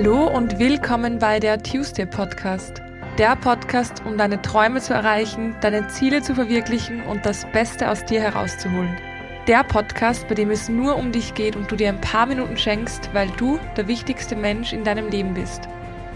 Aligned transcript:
Hallo 0.00 0.28
und 0.28 0.60
willkommen 0.60 1.18
bei 1.18 1.40
der 1.40 1.60
Tuesday 1.60 2.06
Podcast. 2.06 2.80
Der 3.18 3.34
Podcast, 3.34 4.00
um 4.06 4.16
deine 4.16 4.40
Träume 4.40 4.80
zu 4.80 4.94
erreichen, 4.94 5.56
deine 5.60 5.88
Ziele 5.88 6.22
zu 6.22 6.36
verwirklichen 6.36 7.02
und 7.02 7.26
das 7.26 7.44
Beste 7.50 7.90
aus 7.90 8.04
dir 8.04 8.20
herauszuholen. 8.20 8.96
Der 9.48 9.64
Podcast, 9.64 10.28
bei 10.28 10.36
dem 10.36 10.52
es 10.52 10.68
nur 10.68 10.94
um 10.94 11.10
dich 11.10 11.34
geht 11.34 11.56
und 11.56 11.68
du 11.68 11.74
dir 11.74 11.88
ein 11.88 12.00
paar 12.00 12.26
Minuten 12.26 12.56
schenkst, 12.56 13.10
weil 13.12 13.28
du 13.38 13.58
der 13.76 13.88
wichtigste 13.88 14.36
Mensch 14.36 14.72
in 14.72 14.84
deinem 14.84 15.08
Leben 15.08 15.34
bist. 15.34 15.68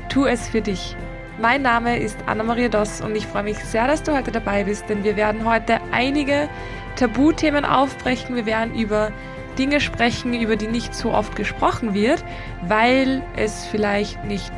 Tu 0.09 0.27
es 0.27 0.47
für 0.47 0.61
dich. 0.61 0.97
Mein 1.41 1.63
Name 1.63 1.99
ist 1.99 2.19
Anna-Maria 2.27 2.69
Doss 2.69 3.01
und 3.01 3.17
ich 3.17 3.27
freue 3.27 3.43
mich 3.43 3.59
sehr, 3.59 3.89
dass 3.89 4.05
du 4.05 4.17
heute 4.17 4.31
dabei 4.31 4.63
bist, 4.63 4.89
denn 4.89 5.03
wir 5.03 5.17
werden 5.17 5.45
heute 5.45 5.81
einige 5.91 6.49
Tabuthemen 6.95 7.65
aufbrechen. 7.65 8.37
Wir 8.37 8.47
werden 8.47 8.77
über 8.77 9.11
Dinge 9.59 9.81
sprechen, 9.81 10.35
über 10.35 10.57
die 10.57 10.67
nicht 10.67 10.95
so 10.95 11.13
oft 11.13 11.37
gesprochen 11.37 11.95
wird, 11.95 12.25
weil 12.67 13.23
es 13.37 13.65
vielleicht 13.67 14.25
nicht 14.25 14.53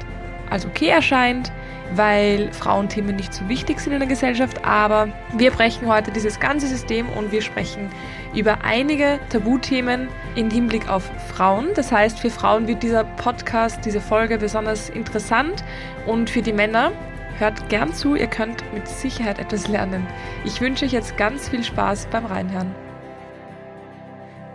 als 0.50 0.66
okay 0.66 0.88
erscheint, 0.88 1.52
weil 1.94 2.52
Frauenthemen 2.52 3.16
nicht 3.16 3.32
so 3.34 3.48
wichtig 3.48 3.80
sind 3.80 3.92
in 3.92 3.98
der 4.00 4.08
Gesellschaft. 4.08 4.64
Aber 4.64 5.08
wir 5.36 5.50
brechen 5.50 5.88
heute 5.88 6.10
dieses 6.10 6.40
ganze 6.40 6.66
System 6.66 7.08
und 7.10 7.32
wir 7.32 7.42
sprechen 7.42 7.90
über 8.34 8.58
einige 8.64 9.20
Tabuthemen 9.30 10.08
im 10.34 10.50
Hinblick 10.50 10.88
auf 10.88 11.10
Frauen. 11.34 11.68
Das 11.74 11.92
heißt, 11.92 12.18
für 12.18 12.30
Frauen 12.30 12.66
wird 12.66 12.82
dieser 12.82 13.04
Podcast, 13.04 13.84
diese 13.84 14.00
Folge 14.00 14.38
besonders 14.38 14.90
interessant 14.90 15.64
und 16.06 16.30
für 16.30 16.42
die 16.42 16.52
Männer 16.52 16.92
Hört 17.38 17.68
gern 17.68 17.92
zu, 17.92 18.14
ihr 18.14 18.28
könnt 18.28 18.62
mit 18.72 18.86
Sicherheit 18.86 19.38
etwas 19.38 19.66
lernen. 19.66 20.06
Ich 20.44 20.60
wünsche 20.60 20.84
euch 20.84 20.92
jetzt 20.92 21.16
ganz 21.16 21.48
viel 21.48 21.64
Spaß 21.64 22.06
beim 22.06 22.26
Reinhören. 22.26 22.83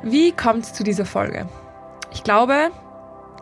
Wie 0.02 0.32
kommt 0.32 0.64
es 0.64 0.74
zu 0.74 0.86
dieser 0.86 1.06
Folge? 1.06 1.50
Ich 2.14 2.24
glaube, 2.24 2.72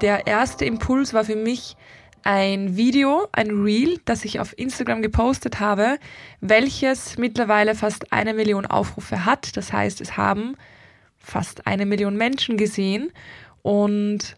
der 0.01 0.25
erste 0.25 0.65
Impuls 0.65 1.13
war 1.13 1.23
für 1.23 1.35
mich 1.35 1.75
ein 2.23 2.75
Video, 2.75 3.27
ein 3.31 3.61
Reel, 3.61 3.99
das 4.05 4.25
ich 4.25 4.39
auf 4.39 4.57
Instagram 4.57 5.03
gepostet 5.03 5.59
habe, 5.59 5.99
welches 6.41 7.19
mittlerweile 7.19 7.75
fast 7.75 8.11
eine 8.11 8.33
Million 8.33 8.65
Aufrufe 8.65 9.23
hat. 9.23 9.55
Das 9.55 9.71
heißt, 9.71 10.01
es 10.01 10.17
haben 10.17 10.55
fast 11.19 11.67
eine 11.67 11.85
Million 11.85 12.17
Menschen 12.17 12.57
gesehen. 12.57 13.11
Und 13.61 14.35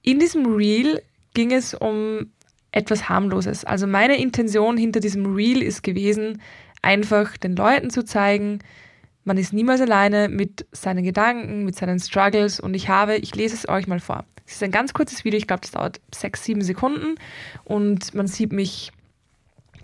in 0.00 0.18
diesem 0.18 0.46
Reel 0.46 1.02
ging 1.34 1.52
es 1.52 1.74
um 1.74 2.32
etwas 2.72 3.10
harmloses. 3.10 3.62
Also 3.66 3.86
meine 3.86 4.18
Intention 4.18 4.78
hinter 4.78 5.00
diesem 5.00 5.34
Reel 5.34 5.62
ist 5.62 5.82
gewesen, 5.82 6.40
einfach 6.80 7.36
den 7.36 7.56
Leuten 7.56 7.90
zu 7.90 8.06
zeigen, 8.06 8.60
man 9.26 9.36
ist 9.38 9.52
niemals 9.52 9.80
alleine 9.80 10.28
mit 10.28 10.66
seinen 10.72 11.04
Gedanken, 11.04 11.64
mit 11.64 11.76
seinen 11.76 11.98
Struggles 11.98 12.60
und 12.60 12.74
ich 12.74 12.88
habe, 12.88 13.16
ich 13.16 13.34
lese 13.34 13.56
es 13.56 13.68
euch 13.68 13.88
mal 13.88 14.00
vor. 14.00 14.24
Es 14.46 14.54
ist 14.54 14.62
ein 14.62 14.70
ganz 14.70 14.94
kurzes 14.94 15.24
Video, 15.24 15.36
ich 15.36 15.48
glaube, 15.48 15.62
das 15.62 15.72
dauert 15.72 16.00
sechs, 16.14 16.44
sieben 16.44 16.62
Sekunden 16.62 17.16
und 17.64 18.14
man 18.14 18.28
sieht 18.28 18.52
mich 18.52 18.92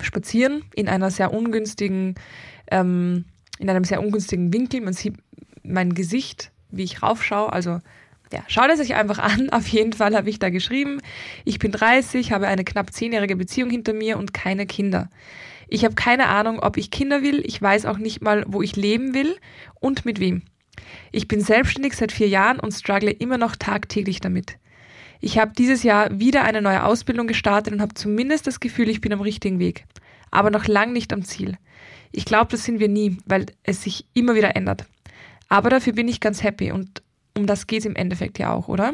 spazieren 0.01 0.65
in 0.77 0.89
einer 0.89 1.11
sehr 1.11 1.33
ungünstigen, 1.33 2.15
ähm, 2.71 3.25
in 3.59 3.69
einem 3.69 3.83
sehr 3.83 4.01
ungünstigen 4.01 4.53
Winkel. 4.53 4.81
Man 4.81 4.93
sieht 4.93 5.17
mein 5.65 5.93
Gesicht, 5.93 6.53
wie 6.71 6.85
ich 6.85 7.03
raufschaue. 7.03 7.53
Also 7.53 7.81
ja, 8.33 8.45
schaut 8.47 8.71
es 8.71 8.79
euch 8.79 8.95
einfach 8.95 9.19
an. 9.19 9.51
Auf 9.51 9.67
jeden 9.67 9.93
Fall 9.93 10.15
habe 10.15 10.31
ich 10.31 10.39
da 10.39 10.51
geschrieben, 10.51 11.01
ich 11.45 11.59
bin 11.59 11.73
30, 11.73 12.31
habe 12.31 12.47
eine 12.47 12.63
knapp 12.63 12.93
zehnjährige 12.93 13.35
Beziehung 13.35 13.71
hinter 13.71 13.93
mir 13.93 14.19
und 14.19 14.33
keine 14.33 14.67
Kinder. 14.67 15.09
Ich 15.73 15.87
habe 15.87 15.95
keine 15.95 16.29
Ahnung, 16.29 16.59
ob 16.59 16.77
ich 16.77 16.91
Kinder 16.91 17.23
will. 17.23 17.41
Ich 17.47 17.61
weiß 17.63 17.87
auch 17.87 17.97
nicht 17.97 18.21
mal, 18.21 18.45
wo 18.47 18.61
ich 18.61 18.77
leben 18.77 19.15
will 19.15 19.39
und 19.81 20.05
mit 20.05 20.21
wem. 20.21 20.43
Ich 21.13 21.29
bin 21.29 21.41
selbstständig 21.41 21.97
seit 21.97 22.13
vier 22.13 22.29
Jahren 22.29 22.61
und 22.61 22.73
struggle 22.73 23.11
immer 23.11 23.39
noch 23.39 23.57
tagtäglich 23.57 24.21
damit. 24.21 24.59
Ich 25.23 25.39
habe 25.39 25.53
dieses 25.57 25.83
Jahr 25.83 26.21
wieder 26.21 26.45
eine 26.45 26.61
neue 26.61 26.85
Ausbildung 26.85 27.27
gestartet 27.27 27.73
und 27.73 27.81
habe 27.81 27.95
zumindest 27.95 28.47
das 28.47 28.61
Gefühl, 28.61 28.91
ich 28.91 29.01
bin 29.01 29.15
am 29.15 29.23
richtigen 29.23 29.61
Weg. 29.61 29.87
Aber 30.31 30.51
noch 30.51 30.69
lang 30.69 30.93
nicht 30.93 31.11
am 31.11 31.25
Ziel. 31.25 31.57
Ich 32.11 32.27
glaube, 32.27 32.51
das 32.51 32.65
sind 32.65 32.79
wir 32.79 32.89
nie, 32.89 33.17
weil 33.25 33.47
es 33.63 33.83
sich 33.83 34.05
immer 34.13 34.35
wieder 34.35 34.55
ändert. 34.55 34.85
Aber 35.49 35.71
dafür 35.71 35.95
bin 35.95 36.07
ich 36.07 36.21
ganz 36.21 36.43
happy 36.43 36.71
und 36.71 37.03
um 37.35 37.47
das 37.47 37.67
geht 37.67 37.81
es 37.81 37.87
im 37.87 37.97
Endeffekt 37.97 38.39
ja 38.39 38.53
auch, 38.53 38.69
oder? 38.69 38.93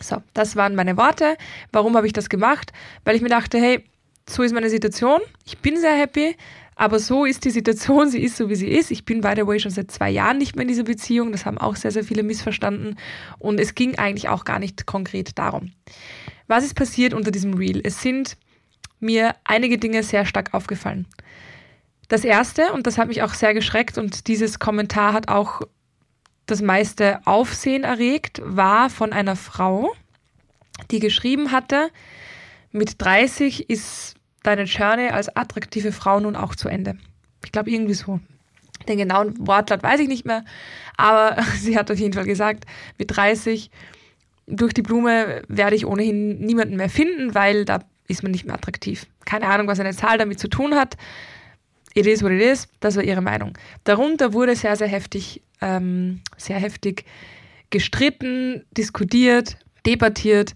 So, 0.00 0.22
das 0.32 0.56
waren 0.56 0.76
meine 0.76 0.96
Worte. 0.96 1.36
Warum 1.72 1.94
habe 1.94 2.06
ich 2.06 2.14
das 2.14 2.30
gemacht? 2.30 2.72
Weil 3.04 3.16
ich 3.16 3.22
mir 3.22 3.28
dachte, 3.28 3.58
hey, 3.58 3.84
so 4.28 4.42
ist 4.42 4.54
meine 4.54 4.70
Situation. 4.70 5.20
Ich 5.44 5.58
bin 5.58 5.78
sehr 5.78 5.96
happy, 5.96 6.36
aber 6.76 6.98
so 6.98 7.24
ist 7.24 7.44
die 7.44 7.50
Situation, 7.50 8.10
sie 8.10 8.22
ist 8.22 8.36
so, 8.36 8.48
wie 8.48 8.56
sie 8.56 8.68
ist. 8.68 8.90
Ich 8.90 9.04
bin, 9.04 9.20
by 9.20 9.34
the 9.36 9.46
way, 9.46 9.60
schon 9.60 9.70
seit 9.70 9.90
zwei 9.90 10.10
Jahren 10.10 10.38
nicht 10.38 10.56
mehr 10.56 10.62
in 10.62 10.68
dieser 10.68 10.82
Beziehung. 10.82 11.30
Das 11.30 11.46
haben 11.46 11.58
auch 11.58 11.76
sehr, 11.76 11.90
sehr 11.90 12.04
viele 12.04 12.22
missverstanden. 12.22 12.96
Und 13.38 13.60
es 13.60 13.74
ging 13.74 13.96
eigentlich 13.96 14.28
auch 14.28 14.44
gar 14.44 14.58
nicht 14.58 14.86
konkret 14.86 15.38
darum. 15.38 15.72
Was 16.46 16.64
ist 16.64 16.74
passiert 16.74 17.14
unter 17.14 17.30
diesem 17.30 17.54
Reel? 17.54 17.80
Es 17.84 18.02
sind 18.02 18.36
mir 18.98 19.34
einige 19.44 19.78
Dinge 19.78 20.02
sehr 20.02 20.26
stark 20.26 20.52
aufgefallen. 20.52 21.06
Das 22.08 22.24
erste, 22.24 22.72
und 22.72 22.86
das 22.86 22.98
hat 22.98 23.08
mich 23.08 23.22
auch 23.22 23.34
sehr 23.34 23.54
geschreckt, 23.54 23.96
und 23.96 24.26
dieses 24.28 24.58
Kommentar 24.58 25.12
hat 25.12 25.28
auch 25.28 25.62
das 26.46 26.60
meiste 26.60 27.20
Aufsehen 27.26 27.84
erregt, 27.84 28.42
war 28.44 28.90
von 28.90 29.12
einer 29.12 29.36
Frau, 29.36 29.94
die 30.90 30.98
geschrieben 30.98 31.52
hatte, 31.52 31.90
mit 32.74 33.00
30 33.00 33.70
ist 33.70 34.14
deine 34.42 34.64
Journey 34.64 35.08
als 35.08 35.34
attraktive 35.34 35.92
Frau 35.92 36.20
nun 36.20 36.36
auch 36.36 36.54
zu 36.54 36.68
Ende. 36.68 36.96
Ich 37.44 37.52
glaube 37.52 37.70
irgendwie 37.70 37.94
so. 37.94 38.20
Den 38.88 38.98
genauen 38.98 39.46
Wortlaut 39.46 39.82
weiß 39.82 40.00
ich 40.00 40.08
nicht 40.08 40.26
mehr, 40.26 40.44
aber 40.96 41.40
sie 41.58 41.78
hat 41.78 41.90
auf 41.90 41.98
jeden 41.98 42.12
Fall 42.12 42.24
gesagt, 42.24 42.64
mit 42.98 43.16
30 43.16 43.70
durch 44.46 44.74
die 44.74 44.82
Blume 44.82 45.42
werde 45.48 45.76
ich 45.76 45.86
ohnehin 45.86 46.40
niemanden 46.40 46.76
mehr 46.76 46.90
finden, 46.90 47.34
weil 47.34 47.64
da 47.64 47.78
ist 48.08 48.22
man 48.22 48.32
nicht 48.32 48.44
mehr 48.44 48.56
attraktiv. 48.56 49.06
Keine 49.24 49.46
Ahnung, 49.46 49.68
was 49.68 49.80
eine 49.80 49.94
Zahl 49.94 50.18
damit 50.18 50.38
zu 50.38 50.48
tun 50.48 50.74
hat. 50.74 50.96
It 51.94 52.06
is 52.06 52.22
what 52.22 52.32
it 52.32 52.42
is. 52.42 52.68
Das 52.80 52.96
war 52.96 53.04
ihre 53.04 53.22
Meinung. 53.22 53.56
Darunter 53.84 54.32
wurde 54.34 54.56
sehr, 54.56 54.76
sehr 54.76 54.88
heftig, 54.88 55.42
ähm, 55.62 56.20
sehr 56.36 56.58
heftig 56.58 57.04
gestritten, 57.70 58.64
diskutiert, 58.72 59.56
debattiert 59.86 60.54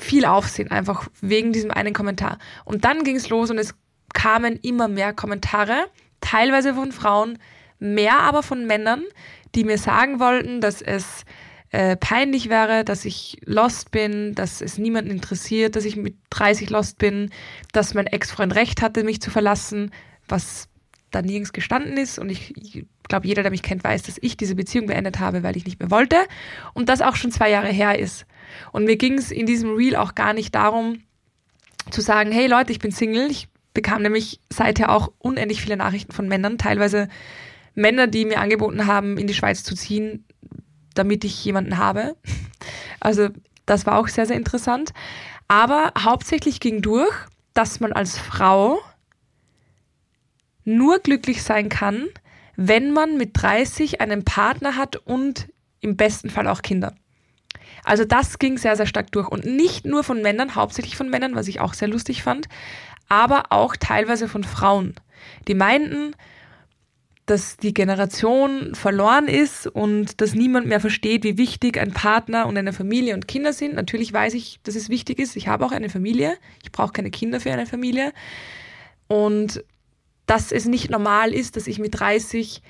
viel 0.00 0.24
Aufsehen, 0.24 0.70
einfach 0.70 1.08
wegen 1.20 1.52
diesem 1.52 1.70
einen 1.70 1.92
Kommentar. 1.92 2.38
Und 2.64 2.84
dann 2.84 3.04
ging 3.04 3.16
es 3.16 3.28
los 3.28 3.50
und 3.50 3.58
es 3.58 3.74
kamen 4.12 4.58
immer 4.62 4.88
mehr 4.88 5.12
Kommentare, 5.12 5.86
teilweise 6.20 6.74
von 6.74 6.92
Frauen, 6.92 7.38
mehr 7.78 8.20
aber 8.20 8.42
von 8.42 8.66
Männern, 8.66 9.02
die 9.54 9.64
mir 9.64 9.78
sagen 9.78 10.20
wollten, 10.20 10.60
dass 10.60 10.82
es 10.82 11.24
äh, 11.70 11.96
peinlich 11.96 12.48
wäre, 12.48 12.84
dass 12.84 13.04
ich 13.04 13.40
lost 13.44 13.90
bin, 13.90 14.34
dass 14.34 14.60
es 14.60 14.78
niemanden 14.78 15.10
interessiert, 15.10 15.76
dass 15.76 15.84
ich 15.84 15.96
mit 15.96 16.16
30 16.30 16.70
lost 16.70 16.98
bin, 16.98 17.30
dass 17.72 17.94
mein 17.94 18.06
Ex-Freund 18.06 18.54
recht 18.54 18.82
hatte, 18.82 19.04
mich 19.04 19.20
zu 19.20 19.30
verlassen, 19.30 19.92
was 20.28 20.68
da 21.10 21.22
nirgends 21.22 21.52
gestanden 21.52 21.96
ist. 21.96 22.18
Und 22.18 22.30
ich, 22.30 22.56
ich 22.56 22.84
glaube, 23.08 23.26
jeder, 23.26 23.42
der 23.42 23.50
mich 23.50 23.62
kennt, 23.62 23.84
weiß, 23.84 24.02
dass 24.02 24.18
ich 24.20 24.36
diese 24.36 24.54
Beziehung 24.54 24.86
beendet 24.86 25.18
habe, 25.18 25.42
weil 25.42 25.56
ich 25.56 25.64
nicht 25.64 25.80
mehr 25.80 25.90
wollte. 25.90 26.16
Und 26.74 26.88
das 26.88 27.02
auch 27.02 27.16
schon 27.16 27.32
zwei 27.32 27.50
Jahre 27.50 27.68
her 27.68 27.98
ist. 27.98 28.26
Und 28.72 28.84
mir 28.84 28.96
ging 28.96 29.18
es 29.18 29.30
in 29.30 29.46
diesem 29.46 29.74
Reel 29.74 29.96
auch 29.96 30.14
gar 30.14 30.32
nicht 30.32 30.54
darum, 30.54 31.02
zu 31.90 32.00
sagen, 32.00 32.32
hey 32.32 32.46
Leute, 32.46 32.72
ich 32.72 32.78
bin 32.78 32.92
Single. 32.92 33.30
Ich 33.30 33.48
bekam 33.74 34.02
nämlich 34.02 34.40
seither 34.50 34.90
auch 34.90 35.12
unendlich 35.18 35.60
viele 35.62 35.76
Nachrichten 35.76 36.12
von 36.12 36.28
Männern, 36.28 36.58
teilweise 36.58 37.08
Männer, 37.74 38.06
die 38.06 38.24
mir 38.24 38.40
angeboten 38.40 38.86
haben, 38.86 39.16
in 39.16 39.26
die 39.26 39.34
Schweiz 39.34 39.62
zu 39.62 39.74
ziehen, 39.74 40.24
damit 40.94 41.24
ich 41.24 41.44
jemanden 41.44 41.78
habe. 41.78 42.16
Also 43.02 43.30
das 43.64 43.86
war 43.86 43.96
auch 43.96 44.08
sehr, 44.08 44.26
sehr 44.26 44.36
interessant. 44.36 44.92
Aber 45.48 45.94
hauptsächlich 45.98 46.60
ging 46.60 46.82
durch, 46.82 47.14
dass 47.54 47.80
man 47.80 47.94
als 47.94 48.18
Frau 48.18 48.78
nur 50.64 50.98
glücklich 50.98 51.42
sein 51.42 51.70
kann, 51.70 52.08
wenn 52.56 52.92
man 52.92 53.16
mit 53.16 53.30
30 53.32 54.02
einen 54.02 54.22
Partner 54.24 54.76
hat 54.76 54.96
und 54.96 55.48
im 55.80 55.96
besten 55.96 56.28
Fall 56.28 56.46
auch 56.46 56.60
Kinder. 56.60 56.94
Also 57.84 58.04
das 58.04 58.38
ging 58.38 58.58
sehr, 58.58 58.76
sehr 58.76 58.86
stark 58.86 59.12
durch. 59.12 59.28
Und 59.28 59.44
nicht 59.44 59.86
nur 59.86 60.04
von 60.04 60.22
Männern, 60.22 60.54
hauptsächlich 60.54 60.96
von 60.96 61.08
Männern, 61.08 61.34
was 61.34 61.48
ich 61.48 61.60
auch 61.60 61.74
sehr 61.74 61.88
lustig 61.88 62.22
fand, 62.22 62.48
aber 63.08 63.44
auch 63.50 63.76
teilweise 63.76 64.28
von 64.28 64.44
Frauen. 64.44 64.94
Die 65.48 65.54
meinten, 65.54 66.14
dass 67.26 67.56
die 67.56 67.72
Generation 67.72 68.74
verloren 68.74 69.28
ist 69.28 69.66
und 69.66 70.20
dass 70.20 70.34
niemand 70.34 70.66
mehr 70.66 70.80
versteht, 70.80 71.22
wie 71.22 71.38
wichtig 71.38 71.78
ein 71.78 71.92
Partner 71.92 72.46
und 72.46 72.58
eine 72.58 72.72
Familie 72.72 73.14
und 73.14 73.28
Kinder 73.28 73.52
sind. 73.52 73.74
Natürlich 73.74 74.12
weiß 74.12 74.34
ich, 74.34 74.58
dass 74.64 74.74
es 74.74 74.88
wichtig 74.88 75.18
ist. 75.18 75.36
Ich 75.36 75.46
habe 75.46 75.64
auch 75.64 75.72
eine 75.72 75.90
Familie. 75.90 76.36
Ich 76.62 76.72
brauche 76.72 76.92
keine 76.92 77.10
Kinder 77.10 77.40
für 77.40 77.52
eine 77.52 77.66
Familie. 77.66 78.12
Und 79.06 79.64
dass 80.26 80.50
es 80.50 80.64
nicht 80.64 80.90
normal 80.90 81.32
ist, 81.32 81.56
dass 81.56 81.66
ich 81.66 81.78
mit 81.78 81.98
30 81.98 82.62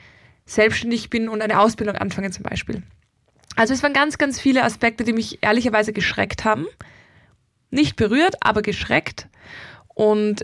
selbstständig 0.44 1.10
bin 1.10 1.28
und 1.28 1.42
eine 1.42 1.60
Ausbildung 1.60 1.96
anfange 1.96 2.30
zum 2.30 2.42
Beispiel. 2.42 2.82
Also 3.56 3.75
es 3.75 3.82
waren 3.82 3.93
ganz, 3.93 4.19
ganz 4.19 4.41
viele 4.41 4.64
Aspekte, 4.64 5.05
die 5.05 5.12
mich 5.12 5.38
ehrlicherweise 5.43 5.93
geschreckt 5.93 6.44
haben. 6.44 6.67
Nicht 7.70 7.97
berührt, 7.97 8.37
aber 8.41 8.62
geschreckt. 8.62 9.29
Und 9.88 10.43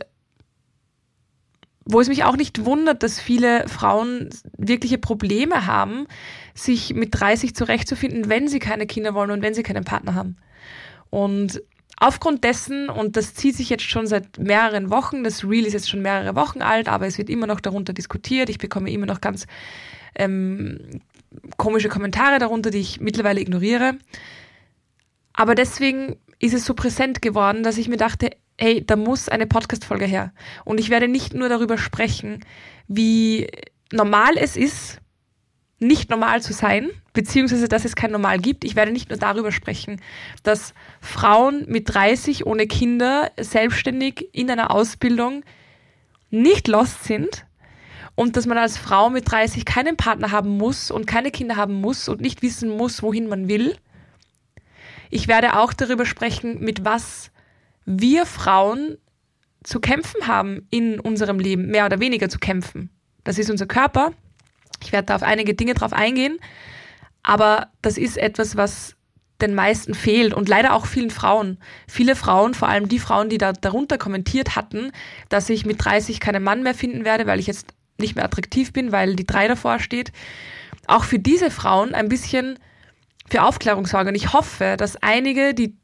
wo 1.87 2.01
es 2.01 2.09
mich 2.09 2.25
auch 2.25 2.37
nicht 2.37 2.65
wundert, 2.65 3.03
dass 3.03 3.21
viele 3.21 3.69
Frauen 3.69 4.31
wirkliche 4.59 4.99
Probleme 4.99 5.67
haben, 5.67 6.07
sich 6.53 6.95
mit 6.95 7.11
30 7.13 7.55
zurechtzufinden, 7.55 8.29
wenn 8.29 8.49
sie 8.49 8.59
keine 8.59 8.87
Kinder 8.87 9.15
wollen 9.15 9.31
und 9.31 9.43
wenn 9.43 9.55
sie 9.55 9.63
keinen 9.63 9.85
Partner 9.85 10.15
haben. 10.15 10.37
Und 11.11 11.63
aufgrund 11.97 12.43
dessen, 12.43 12.89
und 12.89 13.17
das 13.17 13.35
zieht 13.35 13.57
sich 13.57 13.71
jetzt 13.71 13.85
schon 13.85 14.09
seit 14.09 14.39
mehreren 14.39 14.91
Wochen, 14.91 15.23
das 15.23 15.45
Reel 15.45 15.65
ist 15.65 15.75
jetzt 15.75 15.89
schon 15.89 16.03
mehrere 16.03 16.35
Wochen 16.35 16.61
alt, 16.61 16.89
aber 16.89 17.07
es 17.07 17.19
wird 17.19 17.31
immer 17.31 17.47
noch 17.47 17.61
darunter 17.61 17.93
diskutiert. 17.93 18.51
Ich 18.51 18.59
bekomme 18.59 18.91
immer 18.91 19.07
noch 19.07 19.21
ganz 19.21 19.47
ähm, 20.17 21.01
komische 21.57 21.89
Kommentare 21.89 22.39
darunter, 22.39 22.71
die 22.71 22.79
ich 22.79 23.01
mittlerweile 23.01 23.41
ignoriere. 23.41 23.95
Aber 25.33 25.55
deswegen 25.55 26.17
ist 26.39 26.55
es 26.55 26.65
so 26.65 26.75
präsent 26.75 27.23
geworden, 27.23 27.63
dass 27.63 27.79
ich 27.79 27.89
mir 27.89 27.97
dachte, 27.97 28.31
hey, 28.59 28.85
da 28.85 28.97
muss 28.97 29.29
eine 29.29 29.47
Podcast-Folge 29.47 30.07
her. 30.07 30.33
Und 30.65 30.79
ich 30.79 30.91
werde 30.91 31.09
nicht 31.09 31.35
nur 31.35 31.49
darüber 31.49 31.79
sprechen, 31.79 32.45
wie 32.89 33.49
normal 33.93 34.37
es 34.37 34.57
ist, 34.57 35.01
nicht 35.79 36.09
normal 36.11 36.43
zu 36.43 36.53
sein, 36.53 36.91
beziehungsweise 37.13 37.69
dass 37.69 37.85
es 37.85 37.97
kein 37.97 38.11
Normal 38.11 38.39
gibt. 38.39 38.65
Ich 38.65 38.77
werde 38.77 38.93
nicht 38.93 39.11
nur 39.11 39.19
darüber 39.19 39.53
sprechen, 39.53 40.01
dass 40.43 40.73
Frauen 41.01 41.65
mit 41.69 41.93
30 41.93 42.47
ohne 42.47 42.67
Kinder 42.67 43.31
selbstständig 43.39 44.29
in 44.33 44.51
einer 44.51 44.71
Ausbildung 44.71 45.45
nicht 46.31 46.67
lost 46.69 47.05
sind 47.05 47.46
und 48.17 48.37
dass 48.37 48.47
man 48.47 48.59
als 48.59 48.77
Frau 48.77 49.11
mit 49.11 49.31
30 49.31 49.65
keinen 49.65 49.97
Partner 49.97 50.33
haben 50.33 50.57
muss 50.57 50.91
und 50.91 51.07
keine 51.07 51.31
Kinder 51.31 51.55
haben 51.55 51.75
muss 51.75 52.09
und 52.09 52.21
nicht 52.21 52.43
wissen 52.43 52.69
muss, 52.69 53.03
wohin 53.03 53.29
man 53.29 53.49
will. 53.49 53.77
Ich 55.11 55.29
werde 55.29 55.57
auch 55.57 55.73
darüber 55.73 56.05
sprechen, 56.05 56.59
mit 56.59 56.85
was 56.85 57.31
wir 57.85 58.27
Frauen 58.27 58.99
zu 59.63 59.81
kämpfen 59.81 60.27
haben 60.27 60.67
in 60.71 60.99
unserem 60.99 61.39
Leben, 61.39 61.69
mehr 61.69 61.87
oder 61.87 62.01
weniger 62.01 62.29
zu 62.29 62.39
kämpfen. 62.39 62.91
Das 63.23 63.39
ist 63.39 63.51
unser 63.51 63.67
Körper. 63.67 64.13
Ich 64.83 64.93
werde 64.93 65.07
da 65.07 65.17
auf 65.17 65.23
einige 65.23 65.55
Dinge 65.55 65.75
drauf 65.75 65.93
eingehen, 65.93 66.39
aber 67.23 67.69
das 67.83 67.99
ist 67.99 68.17
etwas, 68.17 68.57
was 68.57 68.97
den 69.41 69.55
meisten 69.55 69.95
fehlt 69.95 70.33
und 70.33 70.49
leider 70.49 70.75
auch 70.75 70.87
vielen 70.87 71.11
Frauen. 71.11 71.59
Viele 71.87 72.17
Frauen, 72.17 72.55
vor 72.55 72.69
allem 72.69 72.89
die 72.89 72.99
Frauen, 72.99 73.29
die 73.29 73.39
da 73.39 73.53
darunter 73.53 73.99
kommentiert 73.99 74.57
hatten, 74.57 74.93
dass 75.29 75.51
ich 75.51 75.67
mit 75.67 75.85
30 75.85 76.21
keinen 76.21 76.43
Mann 76.43 76.63
mehr 76.63 76.75
finden 76.75 77.05
werde, 77.05 77.27
weil 77.27 77.41
ich 77.41 77.47
jetzt 77.47 77.76
nicht 77.99 78.17
mehr 78.17 78.25
attraktiv 78.25 78.73
bin, 78.73 78.93
weil 78.93 79.17
die 79.17 79.27
3 79.27 79.49
davor 79.49 79.79
steht. 79.79 80.13
Auch 80.87 81.05
für 81.05 81.19
diese 81.19 81.51
Frauen 81.51 81.95
ein 81.95 82.09
bisschen 82.09 82.59
für 83.29 83.43
Aufklärung 83.43 83.87
sorgen. 83.87 84.11
Und 84.11 84.15
ich 84.15 84.33
hoffe, 84.33 84.77
dass 84.79 84.97
einige, 84.97 85.55
die 85.55 85.75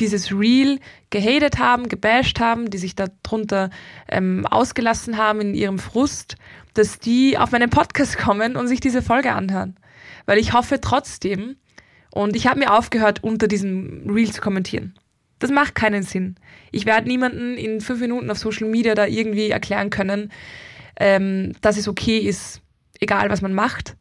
dieses 0.00 0.30
Reel 0.32 0.78
gehatet 1.10 1.58
haben, 1.58 1.88
gebasht 1.88 2.40
haben, 2.40 2.70
die 2.70 2.78
sich 2.78 2.94
darunter 2.94 3.70
ähm, 4.08 4.46
ausgelassen 4.46 5.16
haben 5.16 5.40
in 5.40 5.54
ihrem 5.54 5.78
Frust, 5.78 6.36
dass 6.74 6.98
die 6.98 7.38
auf 7.38 7.52
meinen 7.52 7.70
Podcast 7.70 8.18
kommen 8.18 8.56
und 8.56 8.68
sich 8.68 8.80
diese 8.80 9.02
Folge 9.02 9.32
anhören. 9.32 9.76
Weil 10.26 10.38
ich 10.38 10.52
hoffe 10.52 10.80
trotzdem, 10.80 11.56
und 12.10 12.34
ich 12.34 12.46
habe 12.46 12.60
mir 12.60 12.72
aufgehört, 12.72 13.22
unter 13.22 13.46
diesem 13.46 14.08
Reel 14.08 14.32
zu 14.32 14.40
kommentieren. 14.40 14.94
Das 15.38 15.50
macht 15.50 15.74
keinen 15.74 16.02
Sinn. 16.02 16.36
Ich 16.72 16.86
werde 16.86 17.08
niemanden 17.08 17.58
in 17.58 17.82
fünf 17.82 18.00
Minuten 18.00 18.30
auf 18.30 18.38
Social 18.38 18.68
Media 18.68 18.94
da 18.94 19.04
irgendwie 19.04 19.50
erklären 19.50 19.90
können, 19.90 20.32
ähm, 20.96 21.54
dass 21.60 21.76
es 21.76 21.88
okay 21.88 22.18
ist, 22.18 22.60
egal 23.00 23.30
was 23.30 23.42
man 23.42 23.54
macht. 23.54 23.96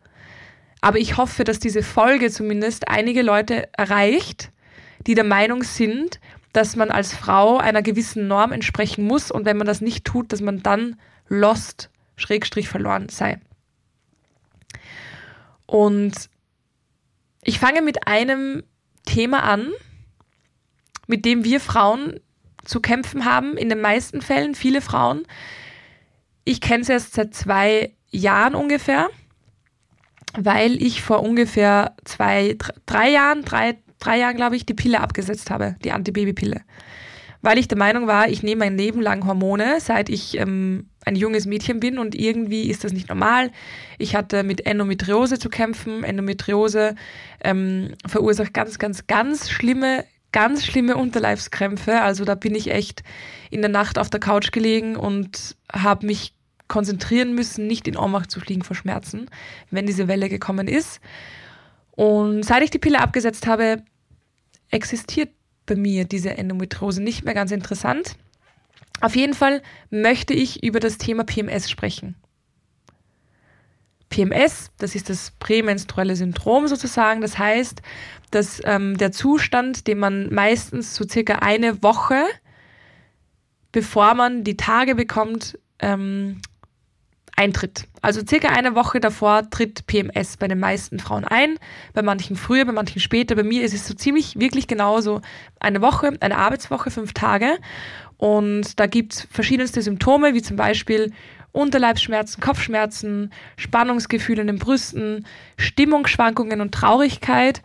Aber 0.81 0.99
ich 0.99 1.17
hoffe, 1.17 1.43
dass 1.43 1.59
diese 1.59 1.83
Folge 1.83 2.29
zumindest 2.29 2.87
einige 2.87 3.21
Leute 3.21 3.69
erreicht, 3.73 4.51
die 5.07 5.15
der 5.15 5.23
Meinung 5.23 5.63
sind, 5.63 6.19
dass 6.53 6.75
man 6.75 6.89
als 6.89 7.13
Frau 7.13 7.57
einer 7.57 7.81
gewissen 7.81 8.27
Norm 8.27 8.51
entsprechen 8.51 9.05
muss 9.05 9.29
und 9.31 9.45
wenn 9.45 9.57
man 9.57 9.67
das 9.67 9.81
nicht 9.81 10.05
tut, 10.05 10.31
dass 10.31 10.41
man 10.41 10.63
dann 10.63 10.97
lost, 11.27 11.89
schrägstrich 12.15 12.69
verloren 12.69 13.09
sei. 13.09 13.39
Und 15.65 16.29
ich 17.41 17.59
fange 17.59 17.81
mit 17.81 18.07
einem 18.07 18.63
Thema 19.05 19.43
an, 19.43 19.71
mit 21.07 21.25
dem 21.25 21.43
wir 21.43 21.59
Frauen 21.59 22.19
zu 22.63 22.79
kämpfen 22.79 23.25
haben, 23.25 23.57
in 23.57 23.69
den 23.69 23.81
meisten 23.81 24.21
Fällen, 24.21 24.55
viele 24.55 24.81
Frauen. 24.81 25.25
Ich 26.45 26.61
kenne 26.61 26.83
es 26.83 26.89
erst 26.89 27.13
seit 27.15 27.33
zwei 27.33 27.91
Jahren 28.11 28.55
ungefähr, 28.55 29.09
weil 30.37 30.81
ich 30.81 31.01
vor 31.01 31.23
ungefähr 31.23 31.95
zwei, 32.05 32.55
drei 32.85 33.09
Jahren, 33.09 33.43
drei, 33.43 33.77
drei 33.99 34.19
Jahren, 34.19 34.35
glaube 34.35 34.55
ich, 34.55 34.65
die 34.65 34.75
Pille 34.75 35.01
abgesetzt 35.01 35.49
habe, 35.49 35.75
die 35.83 35.91
Antibabypille. 35.91 36.61
Weil 37.41 37.57
ich 37.57 37.67
der 37.67 37.77
Meinung 37.77 38.07
war, 38.07 38.29
ich 38.29 38.43
nehme 38.43 38.65
mein 38.65 38.77
Leben 38.77 39.01
lang 39.01 39.25
Hormone, 39.25 39.79
seit 39.79 40.09
ich 40.09 40.37
ähm, 40.37 40.89
ein 41.05 41.15
junges 41.15 41.45
Mädchen 41.45 41.79
bin 41.79 41.99
und 41.99 42.15
irgendwie 42.15 42.69
ist 42.69 42.83
das 42.83 42.91
nicht 42.91 43.09
normal. 43.09 43.51
Ich 43.97 44.15
hatte 44.15 44.43
mit 44.43 44.65
Endometriose 44.65 45.37
zu 45.39 45.49
kämpfen. 45.49 46.03
Endometriose 46.03 46.95
ähm, 47.43 47.93
verursacht 48.07 48.53
ganz, 48.53 48.79
ganz, 48.79 49.07
ganz 49.07 49.49
schlimme, 49.49 50.05
ganz 50.31 50.65
schlimme 50.65 50.97
Unterleibskrämpfe. 50.97 52.01
Also 52.01 52.25
da 52.25 52.35
bin 52.35 52.55
ich 52.55 52.71
echt 52.71 53.03
in 53.51 53.61
der 53.61 53.69
Nacht 53.69 53.99
auf 53.99 54.09
der 54.09 54.19
Couch 54.19 54.51
gelegen 54.51 54.95
und 54.95 55.55
habe 55.71 56.07
mich 56.07 56.33
konzentrieren 56.67 57.35
müssen, 57.35 57.67
nicht 57.67 57.87
in 57.87 57.97
Ohnmacht 57.97 58.31
zu 58.31 58.39
fliegen 58.39 58.63
vor 58.63 58.75
Schmerzen, 58.75 59.29
wenn 59.71 59.85
diese 59.85 60.07
Welle 60.07 60.29
gekommen 60.29 60.67
ist. 60.67 60.99
Und 61.91 62.43
seit 62.43 62.63
ich 62.63 62.71
die 62.71 62.79
Pille 62.79 62.99
abgesetzt 62.99 63.47
habe, 63.47 63.83
existiert 64.69 65.29
bei 65.65 65.75
mir 65.75 66.05
diese 66.05 66.37
Endometriose 66.37 67.01
nicht 67.01 67.23
mehr 67.23 67.33
ganz 67.33 67.51
interessant. 67.51 68.15
Auf 69.01 69.15
jeden 69.15 69.33
Fall 69.33 69.61
möchte 69.89 70.33
ich 70.33 70.63
über 70.63 70.79
das 70.79 70.97
Thema 70.97 71.23
PMS 71.23 71.69
sprechen. 71.69 72.15
PMS, 74.09 74.71
das 74.77 74.95
ist 74.95 75.09
das 75.09 75.31
prämenstruelle 75.39 76.15
Syndrom 76.15 76.67
sozusagen. 76.67 77.21
Das 77.21 77.37
heißt, 77.37 77.81
dass 78.31 78.61
ähm, 78.63 78.97
der 78.97 79.11
Zustand, 79.11 79.87
den 79.87 79.97
man 79.97 80.33
meistens 80.33 80.95
so 80.95 81.05
circa 81.07 81.39
eine 81.39 81.83
Woche, 81.83 82.23
bevor 83.71 84.13
man 84.13 84.43
die 84.43 84.57
Tage 84.57 84.95
bekommt, 84.95 85.59
ähm, 85.79 86.41
eintritt. 87.35 87.85
Also 88.01 88.21
circa 88.25 88.49
eine 88.49 88.75
Woche 88.75 88.99
davor 88.99 89.49
tritt 89.49 89.87
PMS 89.87 90.37
bei 90.37 90.47
den 90.47 90.59
meisten 90.59 90.99
Frauen 90.99 91.25
ein, 91.25 91.57
bei 91.93 92.01
manchen 92.01 92.35
früher, 92.35 92.65
bei 92.65 92.71
manchen 92.71 93.01
später. 93.01 93.35
Bei 93.35 93.43
mir 93.43 93.63
ist 93.63 93.73
es 93.73 93.87
so 93.87 93.93
ziemlich 93.93 94.39
wirklich 94.39 94.67
genauso 94.67 95.21
eine 95.59 95.81
Woche, 95.81 96.13
eine 96.19 96.37
Arbeitswoche, 96.37 96.91
fünf 96.91 97.13
Tage. 97.13 97.57
Und 98.17 98.79
da 98.79 98.85
gibt's 98.85 99.27
verschiedenste 99.29 99.81
Symptome, 99.81 100.33
wie 100.33 100.41
zum 100.41 100.55
Beispiel 100.55 101.11
Unterleibsschmerzen, 101.51 102.41
Kopfschmerzen, 102.41 103.31
Spannungsgefühle 103.57 104.41
in 104.41 104.47
den 104.47 104.59
Brüsten, 104.59 105.25
Stimmungsschwankungen 105.57 106.61
und 106.61 106.73
Traurigkeit 106.73 107.61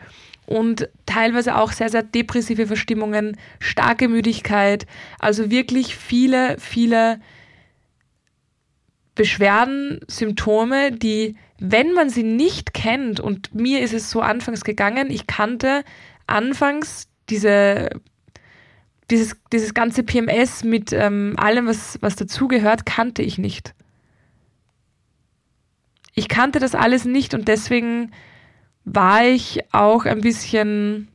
und 0.46 0.88
teilweise 1.06 1.56
auch 1.56 1.72
sehr, 1.72 1.90
sehr 1.90 2.02
depressive 2.02 2.66
Verstimmungen, 2.66 3.36
starke 3.58 4.08
Müdigkeit. 4.08 4.86
Also 5.18 5.50
wirklich 5.50 5.96
viele, 5.96 6.56
viele 6.58 7.20
Beschwerden, 9.20 10.00
Symptome, 10.08 10.92
die, 10.92 11.36
wenn 11.58 11.92
man 11.92 12.08
sie 12.08 12.22
nicht 12.22 12.72
kennt, 12.72 13.20
und 13.20 13.54
mir 13.54 13.82
ist 13.82 13.92
es 13.92 14.10
so 14.10 14.22
anfangs 14.22 14.64
gegangen, 14.64 15.10
ich 15.10 15.26
kannte 15.26 15.84
anfangs 16.26 17.06
diese, 17.28 17.90
dieses, 19.10 19.36
dieses 19.52 19.74
ganze 19.74 20.04
PMS 20.04 20.64
mit 20.64 20.94
ähm, 20.94 21.34
allem, 21.36 21.66
was, 21.66 21.98
was 22.00 22.16
dazugehört, 22.16 22.86
kannte 22.86 23.20
ich 23.20 23.36
nicht. 23.36 23.74
Ich 26.14 26.30
kannte 26.30 26.58
das 26.58 26.74
alles 26.74 27.04
nicht 27.04 27.34
und 27.34 27.46
deswegen 27.46 28.12
war 28.86 29.26
ich 29.26 29.60
auch 29.70 30.06
ein 30.06 30.22
bisschen, 30.22 31.08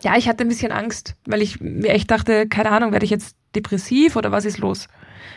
ja, 0.00 0.16
ich 0.16 0.26
hatte 0.26 0.42
ein 0.42 0.48
bisschen 0.48 0.72
Angst, 0.72 1.16
weil 1.26 1.42
ich 1.42 1.60
mir 1.60 1.90
echt 1.90 2.10
dachte, 2.10 2.48
keine 2.48 2.70
Ahnung, 2.70 2.92
werde 2.92 3.04
ich 3.04 3.10
jetzt 3.10 3.36
depressiv 3.54 4.16
oder 4.16 4.32
was 4.32 4.46
ist 4.46 4.56
los? 4.56 4.88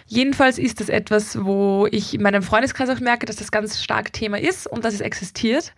Jedenfalls 0.05 0.58
ist 0.58 0.79
das 0.79 0.89
etwas, 0.89 1.43
wo 1.43 1.88
ich 1.91 2.13
in 2.13 2.22
meinem 2.22 2.41
Freundeskreis 2.41 2.89
auch 2.89 3.00
merke, 3.00 3.25
dass 3.25 3.38
das 3.38 3.51
ganz 3.51 3.81
stark 3.81 4.13
Thema 4.13 4.39
ist 4.39 4.67
und 4.67 4.84
dass 4.86 4.93
es 4.93 5.01
existiert. 5.01 5.74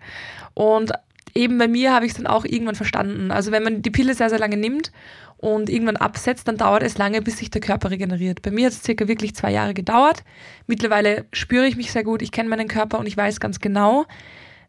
Und 0.53 0.91
eben 1.35 1.57
bei 1.57 1.67
mir 1.67 1.93
habe 1.93 2.05
ich 2.05 2.11
es 2.11 2.17
dann 2.17 2.27
auch 2.27 2.45
irgendwann 2.45 2.75
verstanden. 2.75 3.31
Also 3.31 3.51
wenn 3.51 3.63
man 3.63 3.81
die 3.81 3.91
Pille 3.91 4.13
sehr, 4.13 4.29
sehr 4.29 4.39
lange 4.39 4.57
nimmt 4.57 4.91
und 5.37 5.69
irgendwann 5.69 5.97
absetzt, 5.97 6.47
dann 6.47 6.57
dauert 6.57 6.83
es 6.83 6.97
lange, 6.97 7.21
bis 7.21 7.37
sich 7.37 7.49
der 7.49 7.61
Körper 7.61 7.91
regeneriert. 7.91 8.41
Bei 8.41 8.51
mir 8.51 8.67
hat 8.67 8.73
es 8.73 8.83
circa 8.83 9.07
wirklich 9.07 9.35
zwei 9.35 9.51
Jahre 9.51 9.73
gedauert. 9.73 10.23
Mittlerweile 10.67 11.25
spüre 11.33 11.67
ich 11.67 11.75
mich 11.75 11.91
sehr 11.91 12.03
gut, 12.03 12.21
ich 12.21 12.31
kenne 12.31 12.49
meinen 12.49 12.67
Körper 12.67 12.99
und 12.99 13.07
ich 13.07 13.17
weiß 13.17 13.39
ganz 13.39 13.59
genau, 13.59 14.05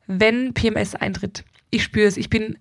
wenn 0.07 0.55
PMS 0.55 0.95
eintritt. 0.95 1.45
Ich 1.71 1.83
spüre 1.83 2.07
es. 2.07 2.17
Ich 2.17 2.31
bin 2.31 2.59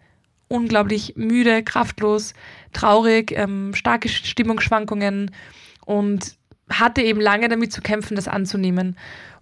unglaublich 0.51 1.13
müde, 1.15 1.63
kraftlos, 1.63 2.33
traurig, 2.73 3.31
ähm, 3.31 3.73
starke 3.73 4.09
Stimmungsschwankungen 4.09 5.31
und 5.85 6.35
hatte 6.79 7.01
eben 7.01 7.21
lange 7.21 7.49
damit 7.49 7.71
zu 7.73 7.81
kämpfen, 7.81 8.15
das 8.15 8.27
anzunehmen. 8.27 8.97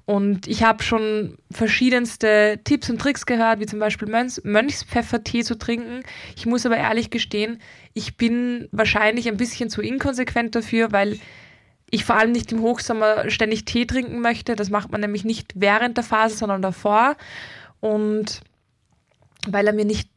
Und 0.05 0.47
ich 0.47 0.63
habe 0.63 0.81
schon 0.81 1.37
verschiedenste 1.51 2.59
Tipps 2.63 2.89
und 2.89 2.99
Tricks 2.99 3.27
gehört, 3.27 3.59
wie 3.59 3.67
zum 3.67 3.77
Beispiel 3.77 4.07
Mönchs 4.07 4.41
Mönchspfeffertee 4.43 5.43
zu 5.43 5.55
trinken. 5.55 6.01
Ich 6.35 6.47
muss 6.47 6.65
aber 6.65 6.77
ehrlich 6.77 7.11
gestehen, 7.11 7.61
ich 7.93 8.17
bin 8.17 8.67
wahrscheinlich 8.71 9.27
ein 9.27 9.37
bisschen 9.37 9.69
zu 9.69 9.83
inkonsequent 9.83 10.55
dafür, 10.55 10.91
weil 10.91 11.19
ich 11.91 12.05
vor 12.05 12.15
allem 12.15 12.31
nicht 12.31 12.51
im 12.51 12.61
Hochsommer 12.61 13.29
ständig 13.29 13.65
Tee 13.65 13.85
trinken 13.85 14.19
möchte. 14.21 14.55
Das 14.55 14.71
macht 14.71 14.91
man 14.91 15.01
nämlich 15.01 15.25
nicht 15.25 15.53
während 15.55 15.97
der 15.97 16.03
Phase, 16.03 16.35
sondern 16.35 16.63
davor. 16.63 17.15
Und 17.79 18.41
weil 19.47 19.67
er 19.67 19.73
mir 19.73 19.85
nicht, 19.85 20.09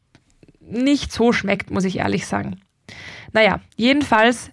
nicht 0.59 1.11
so 1.11 1.33
schmeckt, 1.33 1.69
muss 1.69 1.85
ich 1.85 1.99
ehrlich 1.99 2.25
sagen. 2.25 2.61
Naja, 3.31 3.59
jedenfalls, 3.75 4.51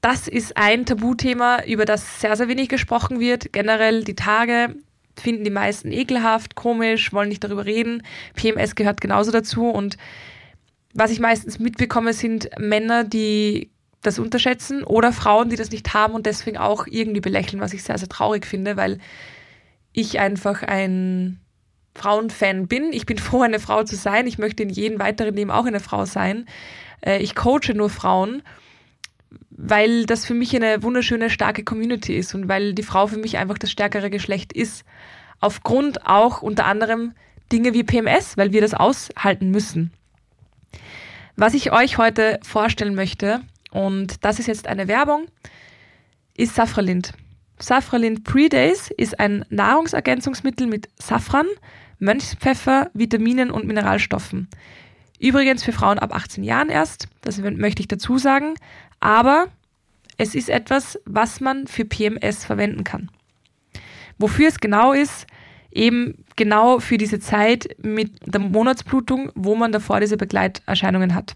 das 0.00 0.28
ist 0.28 0.56
ein 0.56 0.86
Tabuthema, 0.86 1.64
über 1.64 1.84
das 1.84 2.20
sehr, 2.20 2.36
sehr 2.36 2.48
wenig 2.48 2.68
gesprochen 2.68 3.20
wird. 3.20 3.52
Generell 3.52 4.04
die 4.04 4.14
Tage 4.14 4.74
finden 5.16 5.44
die 5.44 5.50
meisten 5.50 5.90
ekelhaft, 5.90 6.54
komisch, 6.54 7.12
wollen 7.12 7.28
nicht 7.28 7.42
darüber 7.42 7.66
reden. 7.66 8.02
PMS 8.34 8.76
gehört 8.76 9.00
genauso 9.00 9.32
dazu 9.32 9.68
und 9.68 9.96
was 10.94 11.10
ich 11.10 11.20
meistens 11.20 11.58
mitbekomme, 11.58 12.12
sind 12.12 12.50
Männer, 12.58 13.04
die 13.04 13.70
das 14.02 14.18
unterschätzen 14.18 14.84
oder 14.84 15.12
Frauen, 15.12 15.50
die 15.50 15.56
das 15.56 15.70
nicht 15.70 15.92
haben 15.92 16.14
und 16.14 16.26
deswegen 16.26 16.56
auch 16.56 16.86
irgendwie 16.86 17.20
belächeln, 17.20 17.60
was 17.60 17.72
ich 17.72 17.82
sehr, 17.82 17.98
sehr 17.98 18.08
traurig 18.08 18.46
finde, 18.46 18.76
weil 18.76 18.98
ich 19.92 20.20
einfach 20.20 20.62
ein 20.62 21.40
Frauenfan 21.94 22.68
bin. 22.68 22.92
Ich 22.92 23.06
bin 23.06 23.18
froh, 23.18 23.42
eine 23.42 23.58
Frau 23.58 23.82
zu 23.82 23.96
sein. 23.96 24.26
Ich 24.26 24.38
möchte 24.38 24.62
in 24.62 24.70
jedem 24.70 25.00
weiteren 25.00 25.34
Leben 25.34 25.50
auch 25.50 25.66
eine 25.66 25.80
Frau 25.80 26.04
sein. 26.04 26.46
Äh, 27.04 27.18
ich 27.18 27.34
coache 27.34 27.74
nur 27.74 27.90
Frauen, 27.90 28.42
weil 29.50 30.06
das 30.06 30.24
für 30.24 30.34
mich 30.34 30.54
eine 30.54 30.82
wunderschöne, 30.82 31.30
starke 31.30 31.64
Community 31.64 32.16
ist 32.16 32.34
und 32.34 32.48
weil 32.48 32.74
die 32.74 32.82
Frau 32.82 33.06
für 33.06 33.18
mich 33.18 33.36
einfach 33.38 33.58
das 33.58 33.70
stärkere 33.70 34.10
Geschlecht 34.10 34.52
ist. 34.52 34.84
Aufgrund 35.40 36.06
auch 36.06 36.42
unter 36.42 36.66
anderem 36.66 37.12
Dinge 37.52 37.74
wie 37.74 37.84
PMS, 37.84 38.36
weil 38.36 38.52
wir 38.52 38.60
das 38.60 38.74
aushalten 38.74 39.50
müssen. 39.50 39.92
Was 41.36 41.54
ich 41.54 41.72
euch 41.72 41.98
heute 41.98 42.40
vorstellen 42.42 42.94
möchte, 42.94 43.40
und 43.70 44.24
das 44.24 44.38
ist 44.38 44.46
jetzt 44.46 44.66
eine 44.66 44.88
Werbung, 44.88 45.26
ist 46.36 46.54
Safralind. 46.54 47.12
Safralind 47.58 48.24
Pre-Days 48.24 48.90
ist 48.96 49.18
ein 49.18 49.44
Nahrungsergänzungsmittel 49.48 50.66
mit 50.66 50.88
Safran, 50.96 51.46
Mönchspfeffer, 51.98 52.90
Vitaminen 52.94 53.50
und 53.50 53.66
Mineralstoffen. 53.66 54.48
Übrigens 55.18 55.64
für 55.64 55.72
Frauen 55.72 55.98
ab 55.98 56.14
18 56.14 56.44
Jahren 56.44 56.68
erst, 56.68 57.08
das 57.22 57.38
möchte 57.38 57.82
ich 57.82 57.88
dazu 57.88 58.18
sagen, 58.18 58.54
aber 59.00 59.48
es 60.16 60.34
ist 60.34 60.48
etwas, 60.48 60.98
was 61.04 61.40
man 61.40 61.66
für 61.66 61.84
PMS 61.84 62.44
verwenden 62.44 62.84
kann. 62.84 63.10
Wofür 64.18 64.48
es 64.48 64.58
genau 64.58 64.92
ist, 64.92 65.26
eben 65.70 66.24
genau 66.36 66.80
für 66.80 66.98
diese 66.98 67.20
Zeit 67.20 67.68
mit 67.78 68.12
der 68.26 68.40
Monatsblutung, 68.40 69.30
wo 69.34 69.54
man 69.54 69.70
davor 69.70 70.00
diese 70.00 70.16
Begleiterscheinungen 70.16 71.14
hat. 71.14 71.34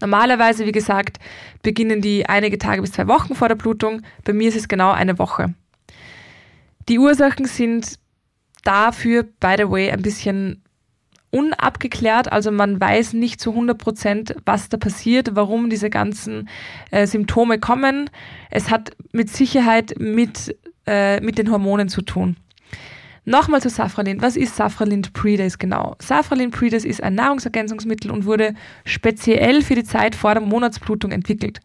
Normalerweise, 0.00 0.64
wie 0.64 0.72
gesagt, 0.72 1.18
beginnen 1.62 2.00
die 2.00 2.26
einige 2.26 2.58
Tage 2.58 2.80
bis 2.80 2.92
zwei 2.92 3.06
Wochen 3.08 3.34
vor 3.34 3.48
der 3.48 3.56
Blutung. 3.56 4.02
Bei 4.24 4.32
mir 4.32 4.48
ist 4.48 4.56
es 4.56 4.68
genau 4.68 4.92
eine 4.92 5.18
Woche. 5.18 5.54
Die 6.88 6.98
Ursachen 6.98 7.44
sind 7.44 7.98
dafür, 8.64 9.24
by 9.24 9.54
the 9.58 9.68
way, 9.70 9.90
ein 9.90 10.02
bisschen 10.02 10.62
unabgeklärt. 11.30 12.30
Also 12.30 12.50
man 12.50 12.80
weiß 12.80 13.12
nicht 13.12 13.40
zu 13.40 13.50
100 13.50 13.78
Prozent, 13.78 14.34
was 14.44 14.68
da 14.68 14.76
passiert, 14.76 15.34
warum 15.34 15.70
diese 15.70 15.90
ganzen 15.90 16.48
äh, 16.90 17.06
Symptome 17.06 17.58
kommen. 17.58 18.10
Es 18.50 18.70
hat 18.70 18.90
mit 19.12 19.30
Sicherheit 19.30 19.94
mit, 19.98 20.56
äh, 20.86 21.20
mit 21.20 21.38
den 21.38 21.50
Hormonen 21.50 21.88
zu 21.88 22.02
tun. 22.02 22.36
Nochmal 23.24 23.60
zu 23.60 23.68
Safralin. 23.68 24.22
Was 24.22 24.36
ist 24.36 24.56
Safralin 24.56 25.02
Predace 25.02 25.58
genau? 25.58 25.94
Safralin 26.00 26.50
Predace 26.50 26.84
ist 26.84 27.02
ein 27.02 27.14
Nahrungsergänzungsmittel 27.14 28.10
und 28.10 28.24
wurde 28.24 28.54
speziell 28.84 29.62
für 29.62 29.74
die 29.74 29.84
Zeit 29.84 30.14
vor 30.14 30.34
der 30.34 30.42
Monatsblutung 30.42 31.12
entwickelt. 31.12 31.60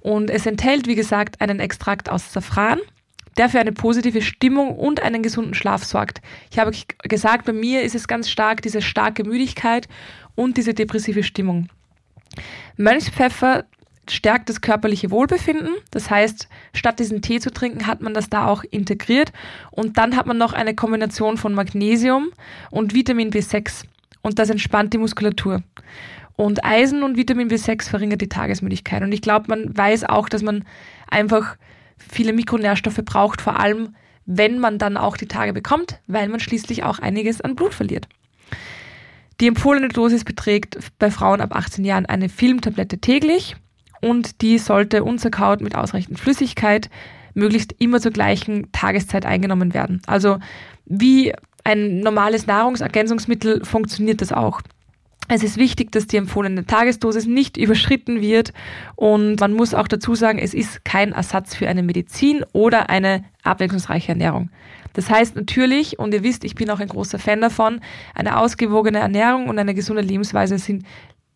Und 0.00 0.28
es 0.28 0.44
enthält, 0.44 0.86
wie 0.86 0.96
gesagt, 0.96 1.40
einen 1.40 1.60
Extrakt 1.60 2.10
aus 2.10 2.32
Safran, 2.32 2.78
der 3.38 3.48
für 3.48 3.60
eine 3.60 3.72
positive 3.72 4.20
Stimmung 4.20 4.76
und 4.76 5.02
einen 5.02 5.22
gesunden 5.22 5.54
Schlaf 5.54 5.84
sorgt. 5.84 6.20
Ich 6.50 6.58
habe 6.58 6.72
gesagt, 7.04 7.46
bei 7.46 7.52
mir 7.52 7.82
ist 7.82 7.94
es 7.94 8.08
ganz 8.08 8.28
stark 8.28 8.62
diese 8.62 8.82
starke 8.82 9.24
Müdigkeit 9.24 9.88
und 10.34 10.56
diese 10.56 10.74
depressive 10.74 11.22
Stimmung. 11.22 11.68
Mönchspfeffer 12.76 13.64
stärkt 14.10 14.48
das 14.48 14.60
körperliche 14.60 15.10
Wohlbefinden. 15.10 15.74
Das 15.90 16.10
heißt, 16.10 16.48
statt 16.72 16.98
diesen 16.98 17.22
Tee 17.22 17.40
zu 17.40 17.50
trinken, 17.50 17.86
hat 17.86 18.00
man 18.00 18.14
das 18.14 18.30
da 18.30 18.46
auch 18.46 18.64
integriert. 18.64 19.32
Und 19.70 19.98
dann 19.98 20.16
hat 20.16 20.26
man 20.26 20.38
noch 20.38 20.52
eine 20.52 20.74
Kombination 20.74 21.36
von 21.36 21.54
Magnesium 21.54 22.30
und 22.70 22.94
Vitamin 22.94 23.30
B6. 23.30 23.84
Und 24.22 24.38
das 24.38 24.50
entspannt 24.50 24.92
die 24.92 24.98
Muskulatur. 24.98 25.62
Und 26.36 26.64
Eisen 26.64 27.02
und 27.02 27.16
Vitamin 27.16 27.48
B6 27.48 27.88
verringert 27.88 28.20
die 28.20 28.28
Tagesmüdigkeit. 28.28 29.02
Und 29.02 29.12
ich 29.12 29.22
glaube, 29.22 29.46
man 29.48 29.76
weiß 29.76 30.04
auch, 30.04 30.28
dass 30.28 30.42
man 30.42 30.64
einfach 31.08 31.56
viele 31.98 32.32
Mikronährstoffe 32.32 33.00
braucht, 33.04 33.40
vor 33.40 33.58
allem 33.58 33.94
wenn 34.26 34.58
man 34.58 34.78
dann 34.78 34.96
auch 34.96 35.16
die 35.16 35.26
Tage 35.26 35.52
bekommt, 35.52 36.00
weil 36.06 36.28
man 36.28 36.38
schließlich 36.38 36.84
auch 36.84 36.98
einiges 36.98 37.40
an 37.40 37.56
Blut 37.56 37.72
verliert. 37.72 38.08
Die 39.40 39.46
empfohlene 39.46 39.88
Dosis 39.88 40.24
beträgt 40.24 40.78
bei 40.98 41.10
Frauen 41.10 41.40
ab 41.40 41.54
18 41.54 41.84
Jahren 41.84 42.06
eine 42.06 42.28
Filmtablette 42.28 42.98
täglich 42.98 43.56
und 44.00 44.42
die 44.42 44.58
sollte 44.58 45.04
unzerkaut 45.04 45.60
mit 45.60 45.74
ausreichend 45.74 46.18
Flüssigkeit 46.18 46.90
möglichst 47.34 47.74
immer 47.78 48.00
zur 48.00 48.10
gleichen 48.10 48.70
Tageszeit 48.72 49.24
eingenommen 49.24 49.74
werden. 49.74 50.02
Also 50.06 50.38
wie 50.84 51.32
ein 51.64 52.00
normales 52.00 52.46
Nahrungsergänzungsmittel 52.46 53.64
funktioniert 53.64 54.20
das 54.20 54.32
auch. 54.32 54.60
Es 55.30 55.42
ist 55.42 55.58
wichtig, 55.58 55.92
dass 55.92 56.06
die 56.06 56.16
empfohlene 56.16 56.64
Tagesdosis 56.64 57.26
nicht 57.26 57.58
überschritten 57.58 58.22
wird 58.22 58.54
und 58.96 59.38
man 59.40 59.52
muss 59.52 59.74
auch 59.74 59.86
dazu 59.86 60.14
sagen, 60.14 60.38
es 60.38 60.54
ist 60.54 60.86
kein 60.86 61.12
Ersatz 61.12 61.54
für 61.54 61.68
eine 61.68 61.82
Medizin 61.82 62.44
oder 62.52 62.88
eine 62.88 63.24
abwechslungsreiche 63.42 64.12
Ernährung. 64.12 64.48
Das 64.94 65.10
heißt 65.10 65.36
natürlich, 65.36 65.98
und 65.98 66.14
ihr 66.14 66.22
wisst, 66.22 66.44
ich 66.44 66.54
bin 66.54 66.70
auch 66.70 66.80
ein 66.80 66.88
großer 66.88 67.18
Fan 67.18 67.42
davon, 67.42 67.80
eine 68.14 68.38
ausgewogene 68.38 68.98
Ernährung 68.98 69.48
und 69.48 69.58
eine 69.58 69.74
gesunde 69.74 70.02
Lebensweise 70.02 70.58
sind 70.58 70.84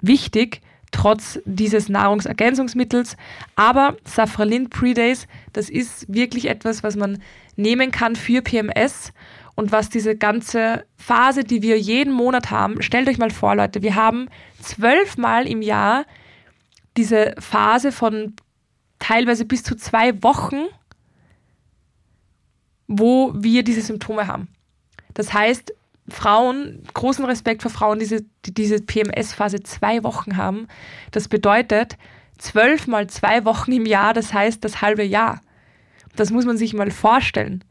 wichtig, 0.01 0.63
trotz 0.91 1.39
dieses 1.45 1.89
Nahrungsergänzungsmittels. 1.89 3.17
Aber 3.57 3.97
Safralin 4.05 4.71
Predays, 4.71 5.27
das 5.53 5.69
ist 5.69 6.13
wirklich 6.13 6.49
etwas, 6.49 6.83
was 6.83 6.97
man 6.97 7.23
nehmen 7.57 7.91
kann 7.91 8.17
für 8.17 8.41
PMS 8.43 9.13
und 9.55 9.73
was 9.73 9.89
diese 9.89 10.17
ganze 10.17 10.85
Phase, 10.97 11.45
die 11.45 11.63
wir 11.63 11.79
jeden 11.79 12.13
Monat 12.13 12.51
haben, 12.51 12.81
stellt 12.83 13.09
euch 13.09 13.19
mal 13.19 13.31
vor, 13.31 13.55
Leute, 13.55 13.83
wir 13.83 13.95
haben 13.95 14.29
zwölfmal 14.61 15.47
im 15.47 15.63
Jahr 15.63 16.05
diese 16.97 17.35
Phase 17.39 17.93
von 17.93 18.35
teilweise 18.99 19.45
bis 19.45 19.63
zu 19.63 19.77
zwei 19.77 20.23
Wochen, 20.23 20.67
wo 22.87 23.33
wir 23.35 23.63
diese 23.63 23.83
Symptome 23.83 24.27
haben. 24.27 24.49
Das 25.15 25.33
heißt, 25.33 25.73
Frauen, 26.09 26.83
großen 26.95 27.25
Respekt 27.25 27.63
vor 27.63 27.71
Frauen, 27.71 27.99
diese, 27.99 28.25
die 28.45 28.55
diese 28.55 28.81
PMS-Phase 28.81 29.63
zwei 29.63 30.03
Wochen 30.03 30.37
haben. 30.37 30.67
Das 31.11 31.29
bedeutet 31.29 31.97
zwölf 32.39 32.87
mal 32.87 33.07
zwei 33.09 33.45
Wochen 33.45 33.73
im 33.73 33.87
Jahr, 33.87 34.15
das 34.15 34.33
heißt 34.33 34.65
das 34.65 34.83
halbe 34.83 35.05
Jahr. 35.05 35.41
Das 36.17 36.31
muss 36.31 36.45
man 36.45 36.57
sich 36.57 36.75
mal 36.75 36.91
vorstellen. 36.91 37.65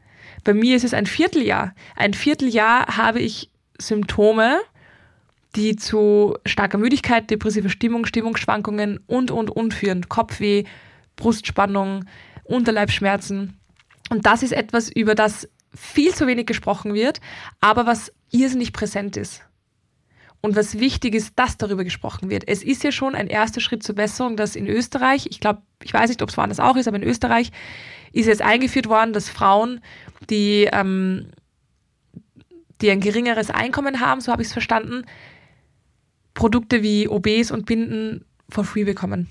Bei 0.44 0.54
mir 0.54 0.76
ist 0.76 0.84
es 0.84 0.94
ein 0.94 1.06
Vierteljahr. 1.06 1.74
Ein 1.96 2.14
Vierteljahr 2.14 2.96
habe 2.96 3.20
ich 3.20 3.50
Symptome, 3.78 4.60
die 5.54 5.76
zu 5.76 6.36
starker 6.46 6.78
Müdigkeit, 6.78 7.30
depressiver 7.30 7.68
Stimmung, 7.68 8.06
Stimmungsschwankungen 8.06 9.00
und, 9.06 9.30
und, 9.30 9.50
und 9.50 9.74
führen. 9.74 10.08
Kopfweh, 10.08 10.64
Brustspannung, 11.16 12.06
Unterleibschmerzen. 12.44 13.58
Und 14.10 14.26
das 14.26 14.42
ist 14.42 14.52
etwas, 14.52 14.90
über 14.90 15.14
das 15.14 15.48
viel 15.74 16.14
zu 16.14 16.26
wenig 16.26 16.46
gesprochen 16.46 16.94
wird, 16.94 17.20
aber 17.60 17.86
was 17.86 18.12
irrsinnig 18.30 18.72
präsent 18.72 19.16
ist. 19.16 19.42
Und 20.42 20.56
was 20.56 20.80
wichtig 20.80 21.14
ist, 21.14 21.32
dass 21.36 21.56
darüber 21.56 21.84
gesprochen 21.84 22.28
wird. 22.28 22.48
Es 22.48 22.64
ist 22.64 22.82
ja 22.82 22.90
schon 22.90 23.14
ein 23.14 23.28
erster 23.28 23.60
Schritt 23.60 23.84
zur 23.84 23.94
Besserung, 23.94 24.36
dass 24.36 24.56
in 24.56 24.66
Österreich, 24.66 25.26
ich 25.30 25.38
glaube, 25.38 25.62
ich 25.84 25.94
weiß 25.94 26.08
nicht, 26.08 26.20
ob 26.20 26.30
es 26.30 26.36
woanders 26.36 26.58
auch 26.58 26.76
ist, 26.76 26.88
aber 26.88 26.96
in 26.96 27.04
Österreich 27.04 27.52
ist 28.12 28.26
jetzt 28.26 28.42
eingeführt 28.42 28.88
worden, 28.88 29.12
dass 29.12 29.28
Frauen, 29.28 29.80
die, 30.30 30.68
ähm, 30.72 31.28
die 32.80 32.90
ein 32.90 33.00
geringeres 33.00 33.50
Einkommen 33.50 34.00
haben, 34.00 34.20
so 34.20 34.32
habe 34.32 34.42
ich 34.42 34.48
es 34.48 34.52
verstanden, 34.52 35.04
Produkte 36.34 36.82
wie 36.82 37.08
OBs 37.08 37.52
und 37.52 37.66
Binden 37.66 38.24
for 38.50 38.64
free 38.64 38.84
bekommen. 38.84 39.28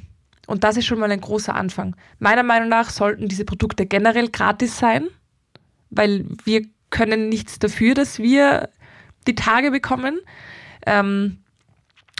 Und 0.47 0.63
das 0.63 0.77
ist 0.77 0.85
schon 0.85 0.99
mal 0.99 1.11
ein 1.11 1.21
großer 1.21 1.55
Anfang. 1.55 1.95
Meiner 2.19 2.43
Meinung 2.43 2.69
nach 2.69 2.89
sollten 2.89 3.27
diese 3.27 3.45
Produkte 3.45 3.85
generell 3.85 4.29
gratis 4.29 4.77
sein, 4.77 5.07
weil 5.89 6.25
wir 6.45 6.65
können 6.89 7.29
nichts 7.29 7.59
dafür, 7.59 7.93
dass 7.93 8.19
wir 8.19 8.69
die 9.27 9.35
Tage 9.35 9.71
bekommen. 9.71 10.19
Ähm, 10.85 11.39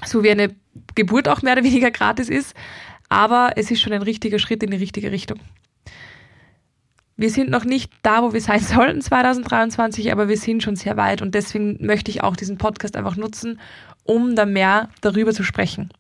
so 0.06 0.24
wie 0.24 0.32
eine 0.32 0.56
Geburt 0.96 1.28
auch 1.28 1.42
mehr 1.42 1.54
oder 1.54 1.64
weniger 1.64 1.92
gratis 1.92 2.30
ist. 2.30 2.56
Aber 3.10 3.52
es 3.56 3.72
ist 3.72 3.82
schon 3.82 3.94
ein 3.94 4.02
richtiger 4.02 4.40
Schritt 4.40 4.64
in 4.64 4.72
die 4.72 4.78
richtige 4.78 5.12
Richtung. 5.12 5.40
Wir 7.18 7.30
sind 7.30 7.50
noch 7.50 7.66
nicht 7.66 7.92
da, 8.02 8.24
wo 8.24 8.34
wir 8.34 8.42
sein 8.42 8.60
sollten 8.62 9.02
2023, 9.02 10.12
aber 10.12 10.28
wir 10.28 10.38
sind 10.38 10.64
schon 10.64 10.76
sehr 10.76 10.98
weit 10.98 11.22
und 11.22 11.36
deswegen 11.36 11.78
möchte 11.86 12.10
ich 12.10 12.24
auch 12.24 12.36
diesen 12.36 12.58
Podcast 12.58 12.96
einfach 12.96 13.16
nutzen, 13.16 13.60
um 14.04 14.36
da 14.36 14.46
mehr 14.46 14.90
darüber 15.02 15.34
zu 15.34 15.44
sprechen. 15.44 15.92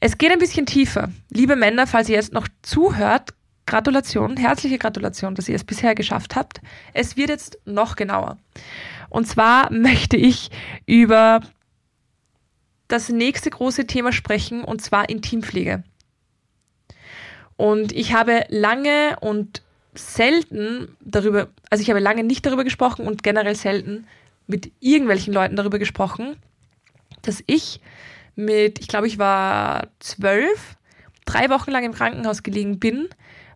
Es 0.00 0.18
geht 0.18 0.30
ein 0.30 0.38
bisschen 0.38 0.66
tiefer. 0.66 1.10
Liebe 1.30 1.56
Männer, 1.56 1.86
falls 1.86 2.08
ihr 2.08 2.16
jetzt 2.16 2.32
noch 2.32 2.46
zuhört, 2.62 3.34
Gratulation, 3.66 4.36
herzliche 4.36 4.78
Gratulation, 4.78 5.34
dass 5.34 5.48
ihr 5.48 5.56
es 5.56 5.64
bisher 5.64 5.94
geschafft 5.94 6.36
habt. 6.36 6.60
Es 6.94 7.16
wird 7.16 7.28
jetzt 7.28 7.58
noch 7.64 7.96
genauer. 7.96 8.38
Und 9.10 9.26
zwar 9.26 9.72
möchte 9.72 10.16
ich 10.16 10.50
über 10.86 11.40
das 12.88 13.10
nächste 13.10 13.50
große 13.50 13.86
Thema 13.86 14.12
sprechen 14.12 14.64
und 14.64 14.80
zwar 14.80 15.08
Intimpflege. 15.08 15.84
Und 17.56 17.92
ich 17.92 18.14
habe 18.14 18.46
lange 18.48 19.16
und 19.20 19.62
selten 19.94 20.96
darüber, 21.00 21.48
also 21.70 21.82
ich 21.82 21.90
habe 21.90 22.00
lange 22.00 22.22
nicht 22.22 22.46
darüber 22.46 22.64
gesprochen 22.64 23.06
und 23.06 23.22
generell 23.22 23.56
selten 23.56 24.06
mit 24.46 24.70
irgendwelchen 24.80 25.34
Leuten 25.34 25.56
darüber 25.56 25.78
gesprochen, 25.78 26.36
dass 27.22 27.42
ich 27.46 27.80
mit, 28.36 28.78
ich 28.78 28.88
glaube, 28.88 29.06
ich 29.06 29.18
war 29.18 29.88
zwölf, 29.98 30.76
drei 31.26 31.50
Wochen 31.50 31.70
lang 31.70 31.84
im 31.84 31.92
Krankenhaus 31.92 32.42
gelegen 32.42 32.78
bin, 32.78 33.08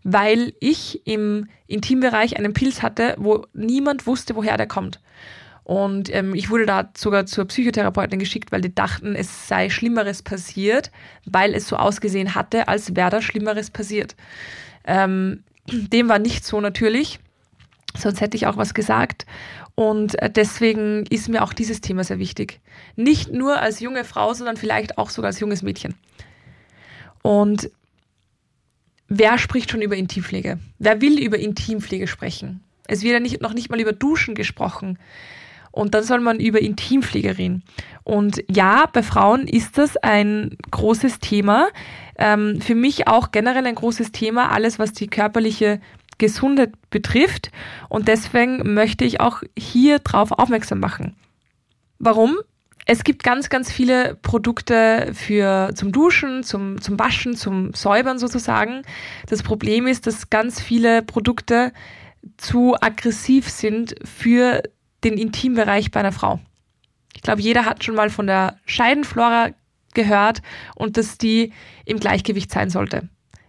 weil 0.02 0.52
ich 0.60 1.06
im 1.06 1.48
Intimbereich 1.68 2.36
einen 2.36 2.52
Pilz 2.52 2.82
hatte, 2.82 3.14
wo 3.18 3.46
niemand 3.52 4.06
wusste, 4.06 4.34
woher 4.34 4.56
der 4.56 4.66
kommt. 4.66 5.00
Und 5.64 6.12
ähm, 6.14 6.34
ich 6.34 6.50
wurde 6.50 6.66
da 6.66 6.90
sogar 6.96 7.26
zur 7.26 7.44
Psychotherapeutin 7.44 8.18
geschickt, 8.18 8.50
weil 8.50 8.60
die 8.60 8.74
dachten, 8.74 9.14
es 9.14 9.48
sei 9.48 9.70
Schlimmeres 9.70 10.22
passiert, 10.22 10.90
weil 11.24 11.54
es 11.54 11.68
so 11.68 11.76
ausgesehen 11.76 12.34
hatte, 12.34 12.68
als 12.68 12.96
wäre 12.96 13.10
da 13.10 13.22
Schlimmeres 13.22 13.70
passiert. 13.70 14.16
Ähm, 14.84 15.44
dem 15.70 16.08
war 16.08 16.18
nicht 16.18 16.44
so 16.44 16.60
natürlich, 16.60 17.20
sonst 17.96 18.20
hätte 18.20 18.36
ich 18.36 18.46
auch 18.46 18.56
was 18.56 18.74
gesagt. 18.74 19.26
Und 19.74 20.20
äh, 20.20 20.30
deswegen 20.30 21.06
ist 21.06 21.28
mir 21.28 21.42
auch 21.42 21.52
dieses 21.52 21.80
Thema 21.80 22.02
sehr 22.04 22.18
wichtig. 22.18 22.60
Nicht 22.96 23.32
nur 23.32 23.60
als 23.60 23.80
junge 23.80 24.04
Frau, 24.04 24.34
sondern 24.34 24.56
vielleicht 24.56 24.98
auch 24.98 25.10
sogar 25.10 25.28
als 25.28 25.40
junges 25.40 25.62
Mädchen. 25.62 25.94
Und 27.22 27.70
wer 29.08 29.38
spricht 29.38 29.70
schon 29.70 29.82
über 29.82 29.96
Intimpflege? 29.96 30.58
Wer 30.78 31.00
will 31.00 31.22
über 31.22 31.38
Intimpflege 31.38 32.08
sprechen? 32.08 32.62
Es 32.88 33.02
wird 33.02 33.14
ja 33.14 33.20
nicht, 33.20 33.40
noch 33.40 33.54
nicht 33.54 33.70
mal 33.70 33.80
über 33.80 33.92
Duschen 33.92 34.34
gesprochen. 34.34 34.98
Und 35.72 35.94
dann 35.94 36.04
soll 36.04 36.20
man 36.20 36.38
über 36.38 36.60
Intimpflege 36.60 37.38
reden. 37.38 37.64
Und 38.04 38.44
ja, 38.50 38.86
bei 38.92 39.02
Frauen 39.02 39.48
ist 39.48 39.78
das 39.78 39.96
ein 39.96 40.56
großes 40.70 41.18
Thema. 41.18 41.68
Ähm, 42.16 42.60
für 42.60 42.74
mich 42.74 43.08
auch 43.08 43.32
generell 43.32 43.66
ein 43.66 43.74
großes 43.74 44.12
Thema, 44.12 44.52
alles 44.52 44.78
was 44.78 44.92
die 44.92 45.08
körperliche 45.08 45.80
Gesundheit 46.18 46.72
betrifft. 46.90 47.50
Und 47.88 48.06
deswegen 48.06 48.74
möchte 48.74 49.04
ich 49.04 49.20
auch 49.20 49.42
hier 49.58 49.98
drauf 49.98 50.30
aufmerksam 50.32 50.78
machen. 50.78 51.16
Warum? 51.98 52.36
Es 52.84 53.04
gibt 53.04 53.22
ganz, 53.22 53.48
ganz 53.48 53.70
viele 53.70 54.16
Produkte 54.16 55.12
für 55.14 55.70
zum 55.74 55.92
Duschen, 55.92 56.42
zum, 56.42 56.80
zum 56.80 56.98
Waschen, 56.98 57.36
zum 57.36 57.72
Säubern 57.74 58.18
sozusagen. 58.18 58.82
Das 59.28 59.42
Problem 59.42 59.86
ist, 59.86 60.06
dass 60.06 60.30
ganz 60.30 60.60
viele 60.60 61.02
Produkte 61.02 61.72
zu 62.36 62.74
aggressiv 62.80 63.48
sind 63.48 63.94
für 64.04 64.62
den 65.04 65.18
Intimbereich 65.18 65.90
bei 65.90 66.00
einer 66.00 66.12
Frau. 66.12 66.40
Ich 67.14 67.22
glaube, 67.22 67.42
jeder 67.42 67.64
hat 67.64 67.84
schon 67.84 67.94
mal 67.94 68.10
von 68.10 68.26
der 68.26 68.58
Scheidenflora 68.66 69.50
gehört 69.94 70.42
und 70.74 70.96
dass 70.96 71.18
die 71.18 71.52
im 71.84 72.00
Gleichgewicht 72.00 72.50
sein 72.50 72.70
sollte. 72.70 73.08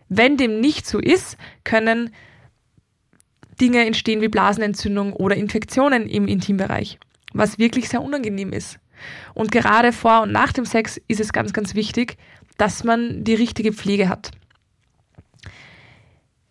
Wenn 0.09 0.37
dem 0.37 0.59
nicht 0.59 0.85
so 0.85 0.99
ist, 0.99 1.37
können 1.63 2.13
Dinge 3.61 3.85
entstehen 3.85 4.21
wie 4.21 4.27
Blasenentzündung 4.27 5.13
oder 5.13 5.35
Infektionen 5.35 6.07
im 6.07 6.27
Intimbereich, 6.27 6.99
was 7.33 7.59
wirklich 7.59 7.89
sehr 7.89 8.01
unangenehm 8.01 8.51
ist. 8.51 8.79
Und 9.33 9.51
gerade 9.51 9.91
vor 9.91 10.21
und 10.21 10.31
nach 10.31 10.53
dem 10.53 10.65
Sex 10.65 10.99
ist 11.07 11.19
es 11.19 11.33
ganz, 11.33 11.53
ganz 11.53 11.75
wichtig, 11.75 12.17
dass 12.57 12.83
man 12.83 13.23
die 13.23 13.35
richtige 13.35 13.73
Pflege 13.73 14.09
hat. 14.09 14.31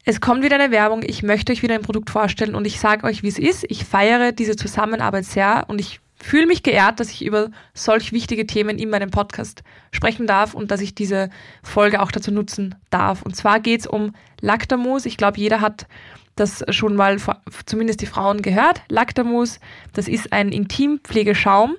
Es 0.04 0.21
kommt 0.21 0.42
wieder 0.42 0.56
eine 0.56 0.73
Werbung, 0.73 1.02
ich 1.04 1.23
möchte 1.23 1.52
euch 1.52 1.62
wieder 1.62 1.76
ein 1.76 1.82
Produkt 1.82 2.11
vorstellen 2.11 2.56
und 2.56 2.66
ich 2.66 2.80
sage 2.80 3.04
euch, 3.04 3.23
wie 3.23 3.28
es 3.28 3.38
ist. 3.38 3.64
Ich 3.68 3.85
feiere 3.85 4.32
diese 4.32 4.56
Zusammenarbeit 4.56 5.25
sehr 5.25 5.64
und 5.68 5.80
ich 5.80 6.00
fühle 6.16 6.47
mich 6.47 6.62
geehrt, 6.62 6.99
dass 6.99 7.11
ich 7.11 7.25
über 7.25 7.50
solch 7.73 8.12
wichtige 8.12 8.47
Themen 8.47 8.78
in 8.78 8.90
meinem 8.90 9.11
Podcast 9.11 9.62
sprechen 9.92 10.26
darf 10.26 10.54
und 10.54 10.71
dass 10.71 10.80
ich 10.80 10.95
diese 10.95 11.30
Folge 11.62 12.00
auch 12.00 12.10
dazu 12.10 12.32
nutzen 12.32 12.75
darf. 12.91 13.23
Und 13.23 13.36
zwar 13.36 13.60
geht 13.60 13.80
es 13.80 13.86
um 13.86 14.15
Lactamus. 14.41 15.06
Ich 15.06 15.17
glaube, 15.17 15.38
jeder 15.38 15.60
hat 15.60 15.86
das 16.34 16.65
schon 16.71 16.97
mal, 16.97 17.19
zumindest 17.67 18.00
die 18.00 18.06
Frauen, 18.06 18.43
gehört. 18.43 18.82
Lactamus, 18.88 19.60
das 19.93 20.08
ist 20.08 20.32
ein 20.32 20.50
Intimpflegeschaum 20.50 21.76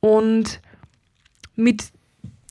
und 0.00 0.60
mit 1.56 1.84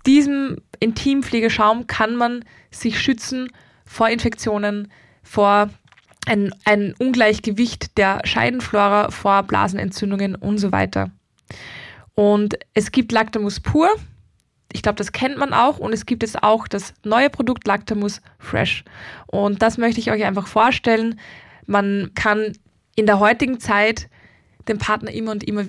diesem 0.06 0.58
Intimpflegeschaum 0.80 1.88
kann 1.88 2.16
man 2.16 2.44
sich 2.72 3.00
schützen 3.00 3.50
vor 3.86 4.10
Infektionen, 4.10 4.92
vor 5.26 5.70
ein, 6.26 6.54
ein 6.64 6.94
Ungleichgewicht 6.98 7.98
der 7.98 8.22
Scheidenflora, 8.24 9.12
vor 9.12 9.44
Blasenentzündungen 9.44 10.36
und 10.36 10.58
so 10.58 10.72
weiter. 10.72 11.12
Und 12.14 12.58
es 12.74 12.92
gibt 12.92 13.12
Lactamus 13.12 13.60
pur. 13.60 13.90
Ich 14.72 14.82
glaube, 14.82 14.96
das 14.96 15.12
kennt 15.12 15.38
man 15.38 15.54
auch. 15.54 15.78
Und 15.78 15.94
es 15.94 16.06
gibt 16.06 16.24
jetzt 16.24 16.42
auch 16.42 16.68
das 16.68 16.94
neue 17.04 17.30
Produkt 17.30 17.68
Lactamus 17.68 18.22
Fresh. 18.40 18.84
Und 19.28 19.62
das 19.62 19.78
möchte 19.78 20.00
ich 20.00 20.12
euch 20.12 20.24
einfach 20.24 20.48
vorstellen. 20.48 21.20
Man 21.66 22.12
kann 22.16 22.54
in 22.96 23.06
der 23.06 23.20
heutigen 23.20 23.60
Zeit 23.60 24.10
den 24.68 24.78
Partner 24.78 25.12
immer 25.12 25.32
und 25.32 25.44
immer 25.44 25.66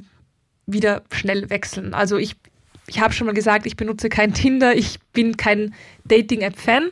wieder 0.66 1.02
schnell 1.12 1.50
wechseln. 1.50 1.94
Also 1.94 2.16
ich, 2.16 2.36
ich 2.86 3.00
habe 3.00 3.12
schon 3.12 3.26
mal 3.26 3.34
gesagt, 3.34 3.66
ich 3.66 3.76
benutze 3.76 4.08
kein 4.08 4.34
Tinder, 4.34 4.74
ich 4.74 4.98
bin 5.12 5.36
kein 5.36 5.74
Dating-App-Fan, 6.04 6.90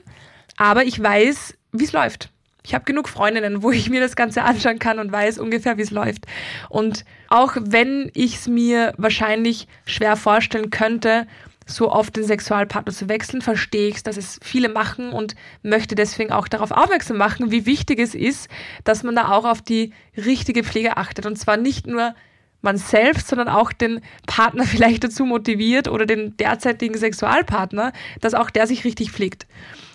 aber 0.56 0.84
ich 0.84 1.00
weiß, 1.00 1.54
wie 1.72 1.84
es 1.84 1.92
läuft. 1.92 2.30
Ich 2.66 2.74
habe 2.74 2.84
genug 2.84 3.10
Freundinnen, 3.10 3.62
wo 3.62 3.70
ich 3.70 3.90
mir 3.90 4.00
das 4.00 4.16
Ganze 4.16 4.42
anschauen 4.42 4.78
kann 4.78 4.98
und 4.98 5.12
weiß 5.12 5.38
ungefähr, 5.38 5.76
wie 5.76 5.82
es 5.82 5.90
läuft. 5.90 6.24
Und 6.70 7.04
auch 7.28 7.56
wenn 7.60 8.10
ich 8.14 8.36
es 8.36 8.48
mir 8.48 8.94
wahrscheinlich 8.96 9.68
schwer 9.84 10.16
vorstellen 10.16 10.70
könnte, 10.70 11.26
so 11.66 11.90
oft 11.90 12.16
den 12.16 12.24
Sexualpartner 12.24 12.92
zu 12.92 13.08
wechseln, 13.08 13.42
verstehe 13.42 13.88
ich 13.88 14.02
dass 14.02 14.16
es 14.16 14.38
viele 14.42 14.68
machen 14.68 15.12
und 15.12 15.34
möchte 15.62 15.94
deswegen 15.94 16.32
auch 16.32 16.48
darauf 16.48 16.70
aufmerksam 16.70 17.18
machen, 17.18 17.50
wie 17.50 17.66
wichtig 17.66 17.98
es 17.98 18.14
ist, 18.14 18.48
dass 18.84 19.02
man 19.02 19.14
da 19.14 19.30
auch 19.30 19.44
auf 19.44 19.62
die 19.62 19.92
richtige 20.16 20.64
Pflege 20.64 20.96
achtet. 20.96 21.26
Und 21.26 21.36
zwar 21.36 21.56
nicht 21.56 21.86
nur 21.86 22.14
man 22.62 22.78
selbst, 22.78 23.28
sondern 23.28 23.48
auch 23.48 23.72
den 23.72 24.00
Partner 24.26 24.64
vielleicht 24.64 25.04
dazu 25.04 25.26
motiviert 25.26 25.88
oder 25.88 26.06
den 26.06 26.36
derzeitigen 26.38 26.96
Sexualpartner, 26.96 27.92
dass 28.22 28.32
auch 28.32 28.48
der 28.48 28.66
sich 28.66 28.84
richtig 28.84 29.12
pflegt. 29.12 29.46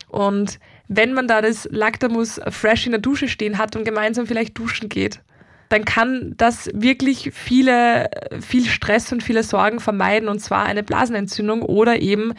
Und 0.08 0.60
wenn 0.90 1.14
man 1.14 1.28
da 1.28 1.42
das 1.42 1.70
Lactamus 1.72 2.42
fresh 2.50 2.88
in 2.88 2.92
der 2.92 3.00
Dusche 3.00 3.28
stehen 3.28 3.58
hat 3.58 3.76
und 3.76 3.86
gemeinsam 3.86 4.28
vielleicht 4.28 4.58
duschen 4.58 4.90
geht, 4.90 5.22
dann 5.70 5.86
kann 5.86 6.34
das 6.36 6.70
wirklich 6.74 7.32
viele, 7.34 8.10
viel 8.42 8.66
Stress 8.66 9.12
und 9.14 9.22
viele 9.22 9.44
Sorgen 9.44 9.80
vermeiden 9.80 10.28
und 10.28 10.40
zwar 10.40 10.66
eine 10.66 10.82
Blasenentzündung 10.82 11.62
oder 11.62 12.02
eben 12.02 12.34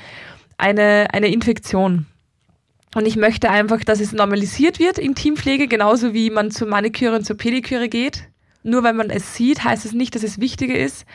eine, 0.59 1.07
eine 1.13 1.29
Infektion. 1.29 2.07
Und 2.97 3.07
ich 3.07 3.15
möchte 3.15 3.51
einfach, 3.51 3.85
dass 3.85 4.01
es 4.01 4.11
normalisiert 4.13 4.81
wird 4.81 4.99
in 4.99 5.15
Teampflege, 5.15 5.69
genauso 5.69 6.13
wie 6.13 6.29
man 6.29 6.51
zur 6.51 6.67
Maniküre 6.67 7.15
und 7.15 7.25
zur 7.25 7.37
Pediküre 7.37 7.89
geht. 7.89 8.25
Nur 8.65 8.83
weil 8.83 8.95
man 8.95 9.11
es 9.11 9.37
sieht, 9.37 9.63
heißt 9.63 9.85
es 9.85 9.93
nicht, 9.93 10.17
dass 10.17 10.25
es 10.25 10.41
wichtiger 10.41 10.77
ist. 10.77 11.07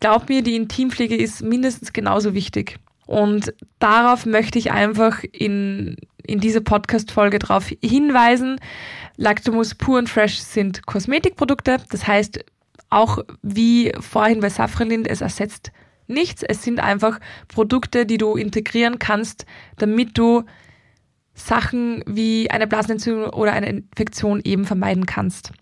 Glaub 0.00 0.30
mir, 0.30 0.42
die 0.42 0.56
Intimpflege 0.56 1.16
ist 1.16 1.42
mindestens 1.42 1.92
genauso 1.92 2.32
wichtig. 2.32 2.78
Und 3.06 3.54
darauf 3.78 4.26
möchte 4.26 4.58
ich 4.58 4.72
einfach 4.72 5.22
in, 5.32 5.96
in 6.24 6.40
dieser 6.40 6.60
Podcast-Folge 6.60 7.38
darauf 7.38 7.72
hinweisen. 7.82 8.60
Lactamus 9.16 9.74
Pur 9.74 9.98
und 9.98 10.08
Fresh 10.08 10.38
sind 10.38 10.84
Kosmetikprodukte. 10.86 11.78
Das 11.90 12.06
heißt, 12.06 12.44
auch 12.90 13.18
wie 13.42 13.92
vorhin 14.00 14.40
bei 14.40 14.48
Safralind, 14.48 15.08
es 15.08 15.20
ersetzt 15.20 15.70
nichts. 16.08 16.42
Es 16.42 16.62
sind 16.62 16.80
einfach 16.80 17.20
Produkte, 17.48 18.06
die 18.06 18.18
du 18.18 18.36
integrieren 18.36 18.98
kannst, 18.98 19.46
damit 19.78 20.18
du 20.18 20.44
Sachen 21.34 22.02
wie 22.06 22.50
eine 22.50 22.66
Blasenentzündung 22.66 23.30
oder 23.30 23.52
eine 23.52 23.68
Infektion 23.68 24.40
eben 24.42 24.64
vermeiden 24.64 25.06
kannst. 25.06 25.52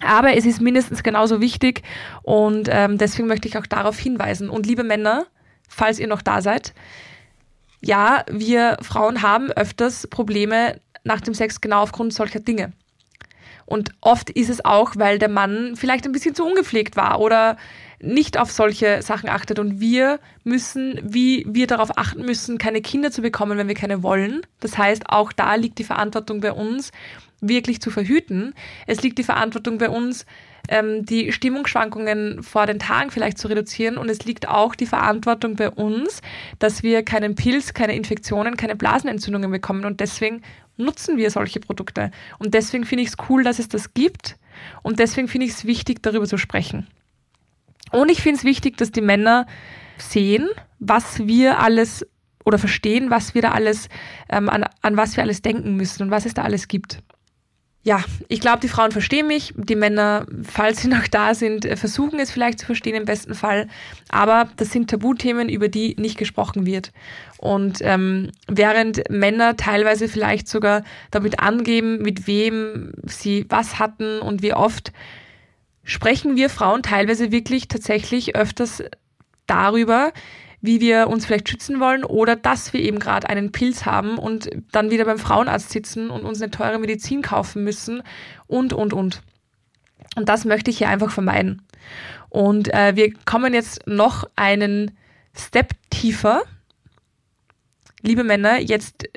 Aber 0.00 0.36
es 0.36 0.44
ist 0.44 0.60
mindestens 0.60 1.02
genauso 1.02 1.40
wichtig 1.40 1.82
und 2.22 2.68
ähm, 2.70 2.98
deswegen 2.98 3.28
möchte 3.28 3.48
ich 3.48 3.56
auch 3.56 3.66
darauf 3.66 3.98
hinweisen. 3.98 4.50
Und 4.50 4.66
liebe 4.66 4.84
Männer, 4.84 5.26
falls 5.68 5.98
ihr 5.98 6.06
noch 6.06 6.22
da 6.22 6.42
seid. 6.42 6.74
Ja, 7.80 8.24
wir 8.30 8.76
Frauen 8.82 9.22
haben 9.22 9.50
öfters 9.52 10.06
Probleme 10.06 10.80
nach 11.04 11.20
dem 11.20 11.34
Sex 11.34 11.60
genau 11.60 11.82
aufgrund 11.82 12.12
solcher 12.12 12.40
Dinge. 12.40 12.72
Und 13.64 13.90
oft 14.00 14.30
ist 14.30 14.48
es 14.48 14.64
auch, 14.64 14.92
weil 14.96 15.18
der 15.18 15.28
Mann 15.28 15.74
vielleicht 15.76 16.06
ein 16.06 16.12
bisschen 16.12 16.34
zu 16.34 16.44
ungepflegt 16.44 16.96
war 16.96 17.20
oder 17.20 17.56
nicht 18.00 18.38
auf 18.38 18.50
solche 18.50 19.02
Sachen 19.02 19.28
achtet. 19.28 19.58
Und 19.58 19.80
wir 19.80 20.20
müssen, 20.44 21.00
wie 21.02 21.44
wir 21.48 21.66
darauf 21.66 21.96
achten 21.98 22.24
müssen, 22.24 22.58
keine 22.58 22.80
Kinder 22.80 23.10
zu 23.10 23.22
bekommen, 23.22 23.58
wenn 23.58 23.68
wir 23.68 23.74
keine 23.74 24.02
wollen. 24.02 24.42
Das 24.60 24.78
heißt, 24.78 25.08
auch 25.08 25.32
da 25.32 25.54
liegt 25.54 25.78
die 25.78 25.84
Verantwortung 25.84 26.40
bei 26.40 26.52
uns, 26.52 26.92
wirklich 27.40 27.80
zu 27.80 27.90
verhüten. 27.90 28.54
Es 28.86 29.02
liegt 29.02 29.18
die 29.18 29.22
Verantwortung 29.24 29.78
bei 29.78 29.90
uns, 29.90 30.26
ähm, 30.68 31.04
die 31.04 31.32
Stimmungsschwankungen 31.32 32.42
vor 32.42 32.66
den 32.66 32.78
Tagen 32.78 33.10
vielleicht 33.10 33.38
zu 33.38 33.48
reduzieren. 33.48 33.98
Und 33.98 34.08
es 34.08 34.24
liegt 34.24 34.48
auch 34.48 34.74
die 34.74 34.86
Verantwortung 34.86 35.56
bei 35.56 35.70
uns, 35.70 36.22
dass 36.58 36.82
wir 36.82 37.02
keinen 37.02 37.34
Pilz, 37.34 37.74
keine 37.74 37.94
Infektionen, 37.94 38.56
keine 38.56 38.76
Blasenentzündungen 38.76 39.50
bekommen. 39.50 39.84
Und 39.84 40.00
deswegen 40.00 40.42
nutzen 40.76 41.16
wir 41.16 41.30
solche 41.30 41.60
Produkte. 41.60 42.10
Und 42.38 42.54
deswegen 42.54 42.84
finde 42.84 43.04
ich 43.04 43.10
es 43.10 43.16
cool, 43.28 43.44
dass 43.44 43.58
es 43.58 43.68
das 43.68 43.94
gibt. 43.94 44.36
Und 44.82 44.98
deswegen 44.98 45.28
finde 45.28 45.46
ich 45.46 45.52
es 45.52 45.64
wichtig, 45.64 46.02
darüber 46.02 46.26
zu 46.26 46.38
sprechen. 46.38 46.86
Und 47.92 48.10
ich 48.10 48.22
finde 48.22 48.38
es 48.38 48.44
wichtig, 48.44 48.76
dass 48.76 48.90
die 48.92 49.00
Männer 49.00 49.46
sehen, 49.98 50.48
was 50.78 51.26
wir 51.26 51.60
alles 51.60 52.06
oder 52.44 52.58
verstehen, 52.58 53.10
was 53.10 53.34
wir 53.34 53.42
da 53.42 53.52
alles, 53.52 53.88
ähm, 54.28 54.48
an, 54.48 54.64
an 54.82 54.96
was 54.96 55.16
wir 55.16 55.24
alles 55.24 55.42
denken 55.42 55.76
müssen 55.76 56.04
und 56.04 56.10
was 56.10 56.26
es 56.26 56.34
da 56.34 56.42
alles 56.42 56.68
gibt 56.68 57.02
ja, 57.86 58.00
ich 58.26 58.40
glaube, 58.40 58.58
die 58.58 58.68
Frauen 58.68 58.90
verstehen 58.90 59.28
mich. 59.28 59.54
Die 59.56 59.76
Männer, 59.76 60.26
falls 60.42 60.82
sie 60.82 60.88
noch 60.96 61.06
da 61.06 61.34
sind, 61.34 61.64
äh, 61.64 61.76
versuchen 61.76 62.18
es 62.18 62.32
vielleicht 62.32 62.58
zu 62.58 62.66
verstehen 62.66 62.96
im 62.96 63.04
besten 63.04 63.36
Fall. 63.36 63.68
Aber 64.08 64.48
das 64.56 64.72
sind 64.72 64.90
Tabuthemen, 64.90 65.48
über 65.48 65.68
die 65.68 65.94
nicht 65.96 66.18
gesprochen 66.18 66.66
wird. 66.66 66.90
Und 67.38 67.78
ähm, 67.82 68.32
während 68.48 69.08
Männer 69.08 69.56
teilweise 69.56 70.08
vielleicht 70.08 70.48
sogar 70.48 70.82
damit 71.12 71.38
angeben, 71.38 71.98
mit 72.02 72.26
wem 72.26 72.92
sie 73.04 73.46
was 73.50 73.78
hatten 73.78 74.18
und 74.18 74.42
wie 74.42 74.52
oft, 74.52 74.92
sprechen 75.86 76.36
wir 76.36 76.50
Frauen 76.50 76.82
teilweise 76.82 77.32
wirklich 77.32 77.68
tatsächlich 77.68 78.36
öfters 78.36 78.82
darüber, 79.46 80.12
wie 80.60 80.80
wir 80.80 81.08
uns 81.08 81.24
vielleicht 81.24 81.48
schützen 81.48 81.80
wollen 81.80 82.04
oder 82.04 82.34
dass 82.34 82.72
wir 82.72 82.80
eben 82.80 82.98
gerade 82.98 83.28
einen 83.28 83.52
Pilz 83.52 83.86
haben 83.86 84.18
und 84.18 84.50
dann 84.72 84.90
wieder 84.90 85.04
beim 85.04 85.18
Frauenarzt 85.18 85.70
sitzen 85.70 86.10
und 86.10 86.24
uns 86.24 86.42
eine 86.42 86.50
teure 86.50 86.78
Medizin 86.78 87.22
kaufen 87.22 87.62
müssen 87.62 88.02
und, 88.46 88.72
und, 88.72 88.92
und. 88.92 89.22
Und 90.16 90.28
das 90.28 90.44
möchte 90.44 90.70
ich 90.70 90.78
hier 90.78 90.88
einfach 90.88 91.12
vermeiden. 91.12 91.62
Und 92.28 92.72
äh, 92.74 92.96
wir 92.96 93.12
kommen 93.24 93.54
jetzt 93.54 93.86
noch 93.86 94.28
einen 94.34 94.96
Step 95.36 95.72
tiefer 95.90 96.42
liebe 98.02 98.24
Männer, 98.24 98.60
jetzt, 98.60 99.08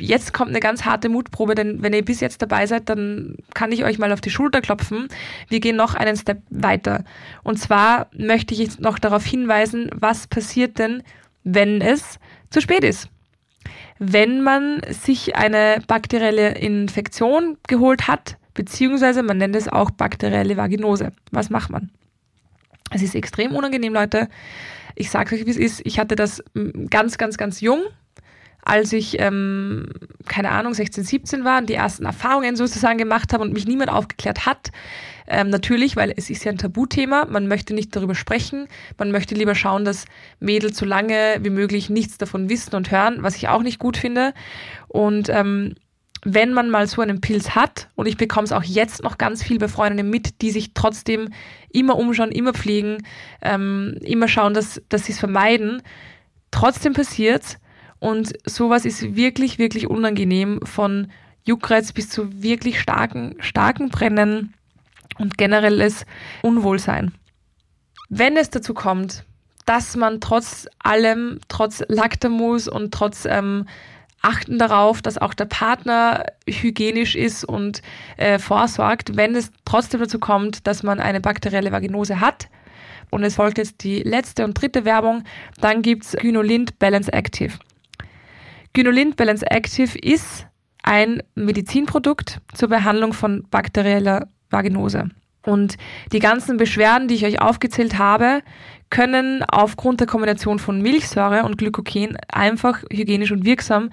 jetzt 0.00 0.32
kommt 0.32 0.50
eine 0.50 0.60
ganz 0.60 0.84
harte 0.84 1.08
Mutprobe, 1.08 1.54
denn 1.54 1.82
wenn 1.82 1.92
ihr 1.92 2.04
bis 2.04 2.20
jetzt 2.20 2.42
dabei 2.42 2.66
seid, 2.66 2.88
dann 2.88 3.36
kann 3.54 3.72
ich 3.72 3.84
euch 3.84 3.98
mal 3.98 4.12
auf 4.12 4.20
die 4.20 4.30
Schulter 4.30 4.60
klopfen. 4.60 5.08
Wir 5.48 5.60
gehen 5.60 5.76
noch 5.76 5.94
einen 5.94 6.16
Step 6.16 6.42
weiter. 6.50 7.04
Und 7.42 7.58
zwar 7.58 8.08
möchte 8.16 8.54
ich 8.54 8.60
jetzt 8.60 8.80
noch 8.80 8.98
darauf 8.98 9.24
hinweisen, 9.24 9.90
was 9.94 10.26
passiert 10.26 10.78
denn, 10.78 11.02
wenn 11.44 11.80
es 11.80 12.18
zu 12.50 12.60
spät 12.60 12.84
ist. 12.84 13.08
Wenn 13.98 14.42
man 14.42 14.80
sich 14.88 15.34
eine 15.36 15.82
bakterielle 15.86 16.52
Infektion 16.52 17.58
geholt 17.66 18.06
hat, 18.06 18.36
beziehungsweise 18.54 19.22
man 19.22 19.38
nennt 19.38 19.56
es 19.56 19.68
auch 19.68 19.90
bakterielle 19.90 20.56
Vaginose. 20.56 21.12
Was 21.30 21.50
macht 21.50 21.70
man? 21.70 21.90
Es 22.90 23.02
ist 23.02 23.14
extrem 23.14 23.54
unangenehm, 23.54 23.92
Leute. 23.92 24.28
Ich 24.94 25.10
sage 25.10 25.34
euch, 25.34 25.46
wie 25.46 25.50
es 25.50 25.56
ist. 25.56 25.80
Ich 25.84 25.98
hatte 25.98 26.16
das 26.16 26.42
ganz, 26.90 27.18
ganz, 27.18 27.36
ganz 27.36 27.60
jung 27.60 27.82
als 28.68 28.92
ich, 28.92 29.18
ähm, 29.18 29.88
keine 30.26 30.50
Ahnung, 30.50 30.74
16, 30.74 31.04
17 31.04 31.44
war 31.44 31.58
und 31.58 31.68
die 31.68 31.74
ersten 31.74 32.04
Erfahrungen 32.04 32.54
sozusagen 32.54 32.98
gemacht 32.98 33.32
habe 33.32 33.42
und 33.42 33.52
mich 33.52 33.66
niemand 33.66 33.90
aufgeklärt 33.90 34.46
hat. 34.46 34.70
Ähm, 35.26 35.50
natürlich, 35.50 35.96
weil 35.96 36.12
es 36.16 36.30
ist 36.30 36.44
ja 36.44 36.52
ein 36.52 36.58
Tabuthema, 36.58 37.26
man 37.26 37.48
möchte 37.48 37.74
nicht 37.74 37.94
darüber 37.94 38.14
sprechen, 38.14 38.68
man 38.98 39.10
möchte 39.10 39.34
lieber 39.34 39.54
schauen, 39.54 39.84
dass 39.84 40.04
Mädels 40.40 40.78
so 40.78 40.86
lange 40.86 41.38
wie 41.40 41.50
möglich 41.50 41.90
nichts 41.90 42.18
davon 42.18 42.48
wissen 42.48 42.74
und 42.74 42.90
hören, 42.90 43.22
was 43.22 43.36
ich 43.36 43.48
auch 43.48 43.62
nicht 43.62 43.78
gut 43.78 43.96
finde. 43.96 44.32
Und 44.88 45.28
ähm, 45.28 45.74
wenn 46.24 46.52
man 46.52 46.70
mal 46.70 46.86
so 46.86 47.00
einen 47.00 47.20
Pilz 47.20 47.50
hat, 47.50 47.88
und 47.94 48.06
ich 48.06 48.16
bekomme 48.16 48.44
es 48.44 48.52
auch 48.52 48.64
jetzt 48.64 49.02
noch 49.02 49.18
ganz 49.18 49.42
viel 49.42 49.58
bei 49.58 49.68
Freundinnen 49.68 50.10
mit, 50.10 50.42
die 50.42 50.50
sich 50.50 50.72
trotzdem 50.74 51.30
immer 51.70 51.96
umschauen, 51.96 52.32
immer 52.32 52.52
pflegen, 52.52 52.98
ähm, 53.42 53.96
immer 54.02 54.28
schauen, 54.28 54.54
dass, 54.54 54.82
dass 54.88 55.06
sie 55.06 55.12
es 55.12 55.18
vermeiden, 55.18 55.82
trotzdem 56.50 56.92
passiert's 56.92 57.58
und 58.00 58.32
sowas 58.44 58.84
ist 58.84 59.16
wirklich, 59.16 59.58
wirklich 59.58 59.88
unangenehm 59.88 60.60
von 60.64 61.08
Juckreiz 61.44 61.92
bis 61.92 62.08
zu 62.10 62.42
wirklich 62.42 62.80
starken, 62.80 63.34
starken 63.40 63.88
Brennen 63.88 64.54
und 65.18 65.38
generelles 65.38 66.04
Unwohlsein. 66.42 67.12
Wenn 68.08 68.36
es 68.36 68.50
dazu 68.50 68.74
kommt, 68.74 69.24
dass 69.66 69.96
man 69.96 70.20
trotz 70.20 70.66
allem, 70.78 71.40
trotz 71.48 71.82
Lactamus 71.88 72.68
und 72.68 72.92
trotz 72.92 73.26
ähm, 73.26 73.66
Achten 74.20 74.58
darauf, 74.58 75.00
dass 75.00 75.18
auch 75.18 75.32
der 75.32 75.44
Partner 75.44 76.24
hygienisch 76.46 77.14
ist 77.14 77.44
und 77.44 77.82
äh, 78.16 78.38
vorsorgt, 78.38 79.16
wenn 79.16 79.36
es 79.36 79.52
trotzdem 79.64 80.00
dazu 80.00 80.18
kommt, 80.18 80.66
dass 80.66 80.82
man 80.82 80.98
eine 81.00 81.20
bakterielle 81.20 81.70
Vaginose 81.70 82.20
hat, 82.20 82.48
und 83.10 83.24
es 83.24 83.36
folgt 83.36 83.58
jetzt 83.58 83.84
die 83.84 84.02
letzte 84.02 84.44
und 84.44 84.60
dritte 84.60 84.84
Werbung, 84.84 85.24
dann 85.60 85.82
gibt's 85.82 86.12
Gynolint 86.12 86.78
Balance 86.78 87.12
Active. 87.12 87.54
Gynolint 88.72 89.16
Balance 89.16 89.44
Active 89.50 89.98
ist 89.98 90.46
ein 90.82 91.22
Medizinprodukt 91.34 92.40
zur 92.54 92.68
Behandlung 92.68 93.12
von 93.12 93.44
bakterieller 93.50 94.28
Vaginose. 94.50 95.10
Und 95.44 95.76
die 96.12 96.18
ganzen 96.18 96.56
Beschwerden, 96.56 97.08
die 97.08 97.14
ich 97.14 97.24
euch 97.24 97.40
aufgezählt 97.40 97.98
habe, 97.98 98.42
können 98.90 99.42
aufgrund 99.44 100.00
der 100.00 100.06
Kombination 100.06 100.58
von 100.58 100.80
Milchsäure 100.80 101.44
und 101.44 101.58
Glykogen 101.58 102.16
einfach 102.28 102.82
hygienisch 102.90 103.32
und 103.32 103.44
wirksam 103.44 103.90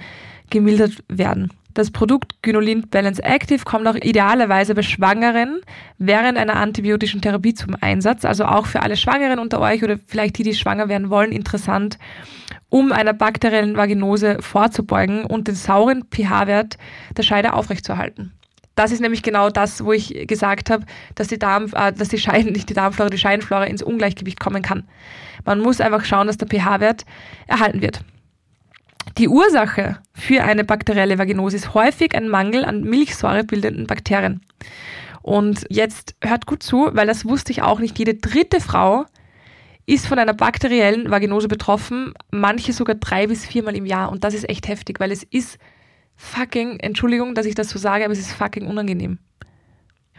gemildert 0.50 1.04
werden. 1.08 1.52
Das 1.76 1.92
Produkt 1.92 2.42
Gynolint 2.42 2.90
Balance 2.90 3.22
Active 3.22 3.66
kommt 3.66 3.86
auch 3.86 3.96
idealerweise 3.96 4.74
bei 4.74 4.82
Schwangeren 4.82 5.60
während 5.98 6.38
einer 6.38 6.56
antibiotischen 6.56 7.22
Therapie 7.22 7.54
zum 7.54 7.76
Einsatz. 7.82 8.24
Also 8.24 8.46
auch 8.46 8.66
für 8.66 8.82
alle 8.82 8.96
Schwangeren 8.96 9.40
unter 9.40 9.60
euch 9.60 9.84
oder 9.84 9.98
vielleicht 10.08 10.38
die, 10.38 10.44
die 10.44 10.56
schwanger 10.56 10.88
werden 10.88 11.10
wollen, 11.10 11.34
interessant, 11.34 12.00
um 12.70 12.94
einer 12.94 13.12
bakteriellen 13.12 13.76
Vaginose 13.76 14.38
vorzubeugen 14.40 15.26
und 15.26 15.50
den 15.50 15.56
sauren 15.56 16.06
pH-Wert 16.10 16.78
der 17.18 17.24
Scheide 17.24 17.52
aufrechtzuerhalten. 17.54 18.32
Das 18.76 18.94
ist 18.94 19.02
nämlich 19.02 19.22
genau 19.22 19.50
das, 19.50 19.84
wo 19.84 19.92
ich 19.92 20.28
gesagt 20.28 20.70
habe, 20.70 20.86
dass 21.16 21.28
die 21.28 21.40
Darm, 21.40 21.72
äh, 21.74 21.92
dass 21.92 22.08
die 22.08 22.18
Scheiden, 22.18 22.54
nicht 22.54 22.70
die 22.70 22.74
Darmflora, 22.74 23.10
die 23.10 23.18
Scheidenflora 23.18 23.66
ins 23.66 23.84
Ungleichgewicht 23.84 24.40
kommen 24.40 24.62
kann. 24.62 24.86
Man 25.44 25.60
muss 25.60 25.82
einfach 25.82 26.06
schauen, 26.06 26.28
dass 26.28 26.38
der 26.38 26.48
pH-Wert 26.48 27.06
erhalten 27.48 27.82
wird. 27.82 28.00
Die 29.18 29.30
Ursache 29.30 30.00
für 30.14 30.44
eine 30.44 30.64
bakterielle 30.64 31.18
Vaginose 31.18 31.56
ist 31.56 31.74
häufig 31.74 32.16
ein 32.16 32.28
Mangel 32.28 32.66
an 32.66 32.82
milchsäurebildenden 32.82 33.88
Bakterien. 33.88 34.42
Und 35.22 35.66
jetzt 35.70 36.16
hört 36.22 36.46
gut 36.46 36.64
zu, 36.64 36.90
weil 36.94 37.08
das 37.08 37.26
wusste 37.26 37.52
ich 37.52 37.62
auch 37.62 37.80
nicht. 37.80 37.98
Jede 37.98 38.16
dritte 38.16 38.60
Frau 38.60 39.06
ist 39.86 40.08
von 40.08 40.20
einer 40.20 40.34
bakteriellen 40.34 41.10
Vaginose 41.10 41.48
betroffen, 41.48 42.14
manche 42.32 42.74
sogar 42.74 42.96
drei 42.96 43.28
bis 43.28 43.46
viermal 43.46 43.76
im 43.76 43.86
Jahr. 43.86 44.12
Und 44.12 44.24
das 44.24 44.34
ist 44.34 44.50
echt 44.50 44.68
heftig, 44.68 45.00
weil 45.00 45.12
es 45.12 45.24
ist 45.24 45.58
fucking, 46.16 46.80
Entschuldigung, 46.80 47.36
dass 47.36 47.46
ich 47.46 47.56
das 47.56 47.70
so 47.70 47.80
sage, 47.80 48.04
aber 48.04 48.14
es 48.14 48.20
ist 48.20 48.34
fucking 48.34 48.68
unangenehm. 48.68 49.20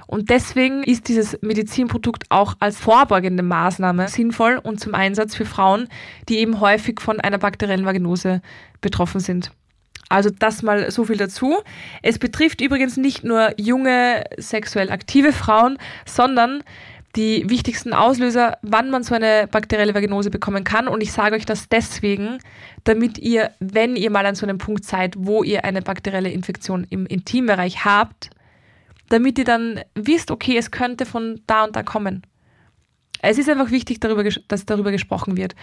Und 0.06 0.30
deswegen 0.30 0.82
ist 0.84 1.08
dieses 1.08 1.40
Medizinprodukt 1.42 2.24
auch 2.28 2.54
als 2.60 2.78
vorbeugende 2.78 3.42
Maßnahme 3.42 4.08
sinnvoll 4.08 4.60
und 4.62 4.78
zum 4.80 4.94
Einsatz 4.94 5.34
für 5.34 5.44
Frauen, 5.46 5.88
die 6.28 6.38
eben 6.38 6.60
häufig 6.60 7.00
von 7.00 7.20
einer 7.20 7.38
bakteriellen 7.38 7.84
Vaginose 7.86 8.40
betroffen 8.80 9.20
sind. 9.20 9.50
Also 10.08 10.30
das 10.30 10.62
mal 10.62 10.90
so 10.90 11.04
viel 11.04 11.16
dazu. 11.16 11.56
Es 12.02 12.18
betrifft 12.18 12.60
übrigens 12.60 12.96
nicht 12.96 13.24
nur 13.24 13.52
junge 13.60 14.24
sexuell 14.38 14.90
aktive 14.90 15.32
Frauen, 15.32 15.78
sondern 16.04 16.62
die 17.16 17.48
wichtigsten 17.48 17.92
Auslöser, 17.92 18.58
wann 18.62 18.90
man 18.90 19.02
so 19.02 19.14
eine 19.14 19.48
bakterielle 19.50 19.94
Vaginose 19.94 20.30
bekommen 20.30 20.64
kann. 20.64 20.86
Und 20.86 21.02
ich 21.02 21.12
sage 21.12 21.34
euch 21.34 21.46
das 21.46 21.68
deswegen, 21.68 22.38
damit 22.84 23.18
ihr, 23.18 23.50
wenn 23.58 23.96
ihr 23.96 24.10
mal 24.10 24.26
an 24.26 24.34
so 24.34 24.46
einem 24.46 24.58
Punkt 24.58 24.84
seid, 24.84 25.14
wo 25.16 25.42
ihr 25.42 25.64
eine 25.64 25.82
bakterielle 25.82 26.30
Infektion 26.30 26.86
im 26.90 27.06
Intimbereich 27.06 27.84
habt, 27.84 28.30
damit 29.08 29.38
ihr 29.38 29.44
dann 29.44 29.80
wisst, 29.94 30.30
okay, 30.30 30.56
es 30.56 30.70
könnte 30.70 31.06
von 31.06 31.40
da 31.46 31.64
und 31.64 31.76
da 31.76 31.82
kommen. 31.82 32.22
Es 33.22 33.38
ist 33.38 33.48
einfach 33.48 33.70
wichtig, 33.70 33.98
darüber, 34.00 34.22
dass 34.48 34.66
darüber 34.66 34.92
gesprochen 34.92 35.36
wird. 35.36 35.54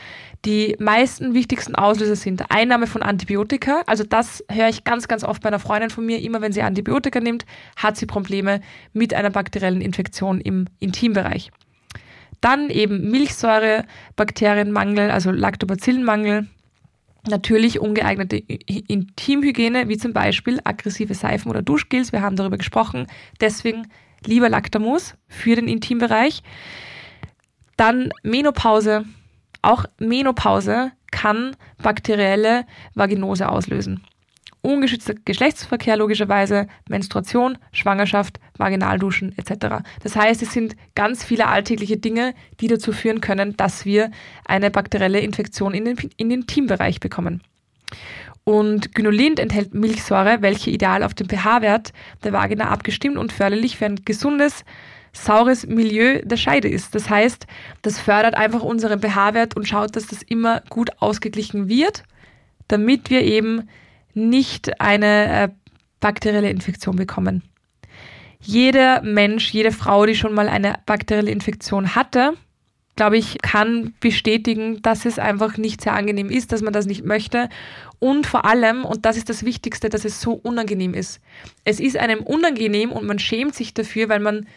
Die 0.44 0.76
meisten 0.80 1.34
wichtigsten 1.34 1.76
Auslöser 1.76 2.16
sind 2.16 2.44
Einnahme 2.50 2.88
von 2.88 3.04
Antibiotika. 3.04 3.84
Also 3.86 4.04
das 4.04 4.44
höre 4.50 4.70
ich 4.70 4.84
ganz, 4.84 5.08
ganz 5.08 5.24
oft 5.24 5.42
bei 5.42 5.50
einer 5.50 5.60
Freundin 5.60 5.90
von 5.90 6.06
mir. 6.06 6.20
Immer 6.22 6.42
wenn 6.42 6.52
sie 6.52 6.62
Antibiotika 6.62 7.20
nimmt, 7.20 7.46
hat 7.76 7.96
sie 7.96 8.06
Probleme 8.06 8.62
mit 8.92 9.14
einer 9.14 9.30
bakteriellen 9.30 9.82
Infektion 9.82 10.42
im 10.42 10.66
Intimbereich. 10.80 11.52
Dann 12.42 12.70
eben 12.70 13.10
Milchsäure, 13.10 13.86
Bakterienmangel, 14.16 15.12
also 15.12 15.32
Lactobacillenmangel, 15.32 16.48
Natürlich 17.28 17.80
ungeeignete 17.80 18.38
Intimhygiene, 18.38 19.88
wie 19.88 19.98
zum 19.98 20.12
Beispiel 20.12 20.60
aggressive 20.64 21.14
Seifen 21.14 21.50
oder 21.50 21.62
Duschgels. 21.62 22.12
Wir 22.12 22.22
haben 22.22 22.36
darüber 22.36 22.58
gesprochen. 22.58 23.08
Deswegen 23.40 23.88
lieber 24.26 24.50
Lactamus 24.50 25.16
für 25.28 25.56
den 25.56 25.68
Intimbereich. 25.68 26.44
Dann 27.78 28.10
Menopause. 28.24 29.06
Auch 29.62 29.86
Menopause 30.00 30.92
kann 31.12 31.56
bakterielle 31.82 32.66
Vaginose 32.94 33.48
auslösen 33.48 34.04
ungeschützter 34.64 35.14
Geschlechtsverkehr 35.26 35.98
logischerweise, 35.98 36.68
Menstruation, 36.90 37.58
Schwangerschaft, 37.72 38.40
Vaginalduschen 38.58 39.38
etc. 39.38 39.84
Das 40.02 40.16
heißt, 40.16 40.42
es 40.42 40.54
sind 40.54 40.76
ganz 40.96 41.24
viele 41.24 41.48
alltägliche 41.48 41.98
Dinge, 41.98 42.34
die 42.60 42.68
dazu 42.68 42.94
führen 42.94 43.22
können, 43.22 43.56
dass 43.58 43.86
wir 43.86 44.10
eine 44.46 44.72
bakterielle 44.72 45.20
Infektion 45.20 45.74
in 45.74 45.86
den, 45.86 45.98
in 46.18 46.30
den 46.30 46.42
Intimbereich 46.42 47.00
bekommen. 47.00 47.44
Und 48.46 48.96
Gynolint 48.96 49.40
enthält 49.40 49.74
Milchsäure, 49.74 50.42
welche 50.42 50.72
ideal 50.72 51.04
auf 51.04 51.14
den 51.14 51.30
pH-Wert 51.30 51.94
der 52.24 52.34
Vagina 52.34 52.70
abgestimmt 52.70 53.18
und 53.18 53.32
förderlich 53.32 53.78
für 53.78 53.86
ein 53.86 54.04
gesundes 54.04 54.66
saures 55.14 55.68
Milieu 55.68 56.22
der 56.24 56.38
Scheide 56.38 56.68
ist. 56.68 56.96
Das 56.96 57.10
heißt, 57.10 57.48
das 57.82 58.00
fördert 58.00 58.36
einfach 58.36 58.64
unseren 58.64 59.02
pH-Wert 59.02 59.56
und 59.56 59.68
schaut, 59.68 59.96
dass 59.96 60.08
das 60.08 60.24
immer 60.24 60.62
gut 60.70 60.90
ausgeglichen 61.00 61.68
wird, 61.68 62.04
damit 62.68 63.10
wir 63.10 63.22
eben 63.22 63.70
nicht 64.14 64.80
eine 64.82 65.44
äh, 65.44 65.50
bakterielle 66.00 66.50
Infektion 66.50 66.96
bekommen. 66.96 67.44
Jeder 68.40 69.02
Mensch, 69.02 69.52
jede 69.52 69.72
Frau, 69.72 70.06
die 70.06 70.16
schon 70.16 70.34
mal 70.34 70.50
eine 70.50 70.76
bakterielle 70.86 71.32
Infektion 71.32 71.96
hatte, 71.96 72.34
glaube 72.96 73.18
ich, 73.18 73.38
kann 73.42 73.94
bestätigen, 74.00 74.82
dass 74.82 75.06
es 75.06 75.18
einfach 75.18 75.58
nicht 75.58 75.82
sehr 75.82 75.94
angenehm 75.94 76.30
ist, 76.30 76.52
dass 76.52 76.62
man 76.62 76.74
das 76.74 76.86
nicht 76.86 77.04
möchte. 77.04 77.50
Und 78.00 78.28
vor 78.28 78.46
allem, 78.46 78.86
und 78.86 79.06
das 79.06 79.18
ist 79.18 79.30
das 79.30 79.46
Wichtigste, 79.46 79.90
dass 79.90 80.06
es 80.06 80.22
so 80.22 80.34
unangenehm 80.34 80.94
ist. 80.94 81.20
Es 81.64 81.80
ist 81.80 81.98
einem 81.98 82.22
unangenehm 82.22 82.92
und 82.92 83.06
man 83.06 83.18
schämt 83.18 83.56
sich 83.56 83.74
dafür, 83.74 84.10
weil 84.10 84.20
man 84.20 84.48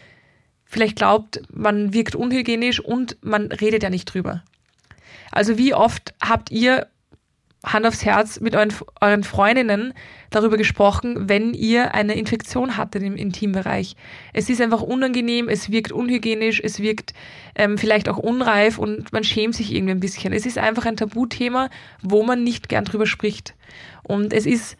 vielleicht 0.65 0.97
glaubt, 0.97 1.41
man 1.51 1.93
wirkt 1.93 2.13
unhygienisch 2.13 2.79
und 2.79 3.17
man 3.21 3.47
redet 3.51 3.83
ja 3.83 3.89
nicht 3.89 4.05
drüber. 4.05 4.43
Also 5.31 5.57
wie 5.57 5.73
oft 5.73 6.13
habt 6.21 6.51
ihr 6.51 6.87
Hand 7.73 7.85
aufs 7.85 8.05
Herz 8.05 8.39
mit 8.39 8.55
euren, 8.55 8.73
euren 9.01 9.23
Freundinnen 9.23 9.93
darüber 10.29 10.57
gesprochen, 10.57 11.29
wenn 11.29 11.53
ihr 11.53 11.93
eine 11.93 12.15
Infektion 12.15 12.77
hattet 12.77 13.03
im 13.03 13.15
Intimbereich. 13.15 13.95
Es 14.33 14.49
ist 14.49 14.61
einfach 14.61 14.81
unangenehm, 14.81 15.49
es 15.49 15.71
wirkt 15.71 15.91
unhygienisch, 15.91 16.61
es 16.63 16.79
wirkt 16.79 17.13
ähm, 17.55 17.77
vielleicht 17.77 18.09
auch 18.09 18.17
unreif 18.17 18.77
und 18.77 19.11
man 19.13 19.23
schämt 19.23 19.55
sich 19.55 19.73
irgendwie 19.73 19.91
ein 19.91 19.99
bisschen. 19.99 20.33
Es 20.33 20.45
ist 20.45 20.57
einfach 20.57 20.85
ein 20.85 20.97
Tabuthema, 20.97 21.69
wo 22.01 22.23
man 22.23 22.43
nicht 22.43 22.69
gern 22.69 22.85
drüber 22.85 23.05
spricht. 23.05 23.55
Und 24.03 24.33
es 24.33 24.45
ist 24.45 24.77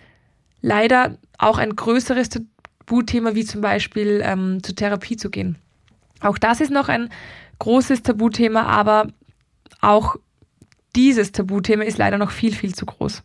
leider 0.61 1.17
auch 1.37 1.57
ein 1.57 1.75
größeres 1.75 2.29
Tabuthema, 2.29 3.35
wie 3.35 3.45
zum 3.45 3.61
Beispiel 3.61 4.21
ähm, 4.23 4.63
zur 4.63 4.75
Therapie 4.75 5.17
zu 5.17 5.29
gehen. 5.29 5.57
Auch 6.19 6.37
das 6.37 6.61
ist 6.61 6.71
noch 6.71 6.89
ein 6.89 7.09
großes 7.59 8.03
Tabuthema, 8.03 8.63
aber 8.63 9.07
auch 9.81 10.15
dieses 10.97 11.31
Tabuthema 11.31 11.83
ist 11.83 11.97
leider 11.97 12.17
noch 12.17 12.31
viel, 12.31 12.53
viel 12.53 12.75
zu 12.75 12.85
groß. 12.85 13.23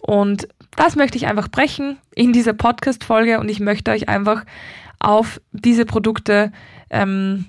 Und 0.00 0.46
das 0.76 0.94
möchte 0.94 1.16
ich 1.16 1.26
einfach 1.26 1.48
brechen 1.48 1.98
in 2.14 2.32
dieser 2.32 2.52
Podcast-Folge 2.52 3.40
und 3.40 3.48
ich 3.48 3.60
möchte 3.60 3.90
euch 3.90 4.08
einfach 4.08 4.44
auf 4.98 5.40
diese 5.52 5.84
Produkte 5.84 6.52
ähm, 6.90 7.46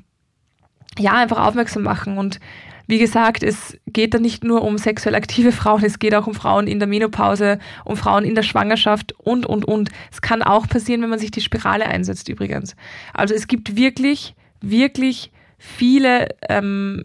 ja 0.97 1.13
einfach 1.13 1.45
aufmerksam 1.45 1.83
machen. 1.83 2.17
Und 2.17 2.39
wie 2.87 2.99
gesagt, 2.99 3.43
es 3.43 3.77
geht 3.85 4.13
da 4.13 4.19
nicht 4.19 4.43
nur 4.43 4.63
um 4.63 4.77
sexuell 4.77 5.15
aktive 5.15 5.51
Frauen, 5.51 5.83
es 5.83 5.99
geht 5.99 6.15
auch 6.15 6.27
um 6.27 6.33
Frauen 6.33 6.67
in 6.67 6.79
der 6.79 6.87
Menopause, 6.87 7.59
um 7.85 7.95
Frauen 7.95 8.23
in 8.23 8.35
der 8.35 8.43
Schwangerschaft 8.43 9.13
und, 9.17 9.45
und, 9.45 9.65
und. 9.65 9.91
Es 10.11 10.21
kann 10.21 10.41
auch 10.41 10.67
passieren, 10.67 11.01
wenn 11.01 11.09
man 11.09 11.19
sich 11.19 11.31
die 11.31 11.41
Spirale 11.41 11.85
einsetzt 11.85 12.27
übrigens. 12.29 12.75
Also 13.13 13.33
es 13.33 13.47
gibt 13.47 13.75
wirklich, 13.75 14.35
wirklich 14.61 15.31
viele 15.57 16.29
ähm, 16.49 17.03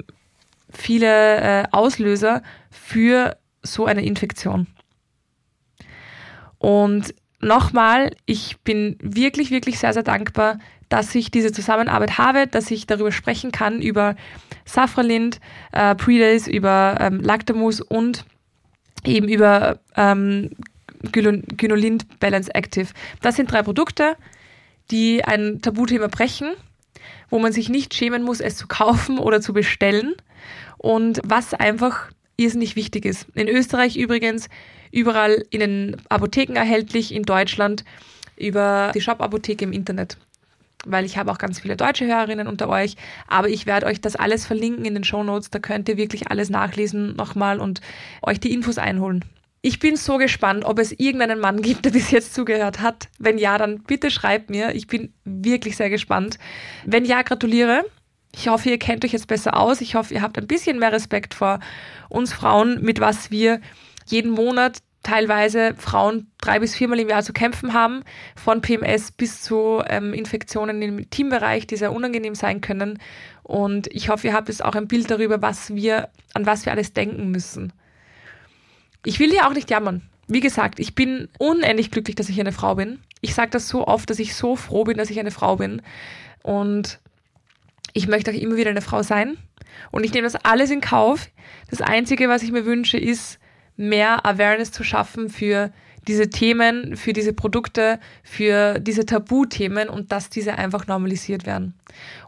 viele 0.76 1.40
äh, 1.40 1.64
Auslöser 1.72 2.42
für 2.70 3.36
so 3.62 3.86
eine 3.86 4.04
Infektion. 4.04 4.66
Und 6.58 7.14
nochmal, 7.40 8.14
ich 8.24 8.58
bin 8.60 8.96
wirklich, 9.00 9.50
wirklich 9.50 9.78
sehr, 9.78 9.92
sehr 9.92 10.02
dankbar, 10.02 10.58
dass 10.88 11.14
ich 11.14 11.30
diese 11.30 11.52
Zusammenarbeit 11.52 12.18
habe, 12.18 12.46
dass 12.46 12.70
ich 12.70 12.86
darüber 12.86 13.12
sprechen 13.12 13.50
kann, 13.52 13.82
über 13.82 14.14
Safralind, 14.64 15.40
äh, 15.72 15.94
Predays, 15.94 16.46
über 16.46 16.96
ähm, 17.00 17.20
Lactamus 17.20 17.80
und 17.80 18.24
eben 19.04 19.28
über 19.28 19.80
ähm, 19.96 20.50
Gynolind 21.12 22.18
Balance 22.20 22.54
Active. 22.54 22.88
Das 23.20 23.36
sind 23.36 23.50
drei 23.50 23.62
Produkte, 23.62 24.16
die 24.90 25.24
ein 25.24 25.60
Tabuthema 25.60 26.06
brechen, 26.08 26.54
wo 27.30 27.38
man 27.38 27.52
sich 27.52 27.68
nicht 27.68 27.94
schämen 27.94 28.22
muss, 28.22 28.40
es 28.40 28.56
zu 28.56 28.66
kaufen 28.66 29.18
oder 29.18 29.40
zu 29.40 29.52
bestellen, 29.52 30.14
und 30.78 31.20
was 31.24 31.54
einfach 31.54 32.10
irrsinnig 32.36 32.76
wichtig 32.76 33.04
ist. 33.04 33.26
In 33.34 33.48
Österreich 33.48 33.96
übrigens 33.96 34.48
überall 34.92 35.44
in 35.50 35.60
den 35.60 35.96
Apotheken 36.08 36.54
erhältlich, 36.54 37.14
in 37.14 37.22
Deutschland 37.22 37.84
über 38.36 38.92
die 38.94 39.00
Shop-Apotheke 39.00 39.64
im 39.64 39.72
Internet. 39.72 40.18
Weil 40.84 41.04
ich 41.04 41.16
habe 41.16 41.32
auch 41.32 41.38
ganz 41.38 41.58
viele 41.60 41.76
deutsche 41.76 42.06
Hörerinnen 42.06 42.46
unter 42.46 42.68
euch, 42.68 42.96
aber 43.26 43.48
ich 43.48 43.66
werde 43.66 43.86
euch 43.86 44.00
das 44.00 44.14
alles 44.14 44.46
verlinken 44.46 44.84
in 44.84 44.94
den 44.94 45.04
Show 45.04 45.24
Notes. 45.24 45.50
Da 45.50 45.58
könnt 45.58 45.88
ihr 45.88 45.96
wirklich 45.96 46.30
alles 46.30 46.50
nachlesen 46.50 47.16
nochmal 47.16 47.58
und 47.58 47.80
euch 48.22 48.38
die 48.38 48.52
Infos 48.52 48.78
einholen. 48.78 49.24
Ich 49.66 49.80
bin 49.80 49.96
so 49.96 50.16
gespannt, 50.16 50.64
ob 50.64 50.78
es 50.78 50.92
irgendeinen 50.92 51.40
Mann 51.40 51.60
gibt, 51.60 51.86
der 51.86 51.90
bis 51.90 52.12
jetzt 52.12 52.34
zugehört 52.34 52.78
hat. 52.78 53.08
Wenn 53.18 53.36
ja, 53.36 53.58
dann 53.58 53.80
bitte 53.80 54.12
schreibt 54.12 54.48
mir. 54.48 54.76
Ich 54.76 54.86
bin 54.86 55.12
wirklich 55.24 55.76
sehr 55.76 55.90
gespannt. 55.90 56.38
Wenn 56.84 57.04
ja, 57.04 57.22
gratuliere. 57.22 57.84
Ich 58.32 58.46
hoffe, 58.46 58.70
ihr 58.70 58.78
kennt 58.78 59.04
euch 59.04 59.10
jetzt 59.10 59.26
besser 59.26 59.56
aus. 59.56 59.80
Ich 59.80 59.96
hoffe, 59.96 60.14
ihr 60.14 60.22
habt 60.22 60.38
ein 60.38 60.46
bisschen 60.46 60.78
mehr 60.78 60.92
Respekt 60.92 61.34
vor 61.34 61.58
uns 62.08 62.32
Frauen, 62.32 62.80
mit 62.80 63.00
was 63.00 63.32
wir 63.32 63.60
jeden 64.06 64.30
Monat 64.30 64.84
teilweise 65.02 65.74
Frauen 65.76 66.30
drei 66.38 66.60
bis 66.60 66.76
viermal 66.76 67.00
im 67.00 67.08
Jahr 67.08 67.24
zu 67.24 67.32
kämpfen 67.32 67.72
haben, 67.72 68.04
von 68.36 68.60
PMS 68.60 69.10
bis 69.10 69.42
zu 69.42 69.82
ähm, 69.88 70.14
Infektionen 70.14 70.80
im 70.80 71.10
Teambereich, 71.10 71.66
die 71.66 71.74
sehr 71.74 71.92
unangenehm 71.92 72.36
sein 72.36 72.60
können. 72.60 73.00
Und 73.42 73.88
ich 73.88 74.10
hoffe, 74.10 74.28
ihr 74.28 74.32
habt 74.32 74.46
jetzt 74.46 74.64
auch 74.64 74.76
ein 74.76 74.86
Bild 74.86 75.10
darüber, 75.10 75.42
was 75.42 75.74
wir, 75.74 76.10
an 76.34 76.46
was 76.46 76.66
wir 76.66 76.70
alles 76.72 76.92
denken 76.92 77.32
müssen. 77.32 77.72
Ich 79.06 79.20
will 79.20 79.30
hier 79.30 79.46
auch 79.46 79.54
nicht 79.54 79.70
jammern. 79.70 80.02
Wie 80.26 80.40
gesagt, 80.40 80.80
ich 80.80 80.96
bin 80.96 81.28
unendlich 81.38 81.92
glücklich, 81.92 82.16
dass 82.16 82.28
ich 82.28 82.40
eine 82.40 82.50
Frau 82.50 82.74
bin. 82.74 82.98
Ich 83.20 83.36
sage 83.36 83.50
das 83.52 83.68
so 83.68 83.86
oft, 83.86 84.10
dass 84.10 84.18
ich 84.18 84.34
so 84.34 84.56
froh 84.56 84.82
bin, 84.82 84.96
dass 84.96 85.10
ich 85.10 85.20
eine 85.20 85.30
Frau 85.30 85.54
bin. 85.54 85.80
Und 86.42 86.98
ich 87.92 88.08
möchte 88.08 88.32
auch 88.32 88.34
immer 88.34 88.56
wieder 88.56 88.70
eine 88.70 88.80
Frau 88.80 89.04
sein. 89.04 89.36
Und 89.92 90.02
ich 90.02 90.12
nehme 90.12 90.26
das 90.26 90.34
alles 90.34 90.72
in 90.72 90.80
Kauf. 90.80 91.28
Das 91.70 91.82
Einzige, 91.82 92.28
was 92.28 92.42
ich 92.42 92.50
mir 92.50 92.64
wünsche, 92.64 92.98
ist, 92.98 93.38
mehr 93.76 94.26
Awareness 94.26 94.72
zu 94.72 94.82
schaffen 94.82 95.28
für 95.30 95.72
diese 96.08 96.28
Themen, 96.28 96.96
für 96.96 97.12
diese 97.12 97.32
Produkte, 97.32 98.00
für 98.24 98.80
diese 98.80 99.06
Tabuthemen 99.06 99.88
und 99.88 100.10
dass 100.10 100.30
diese 100.30 100.58
einfach 100.58 100.88
normalisiert 100.88 101.46
werden. 101.46 101.74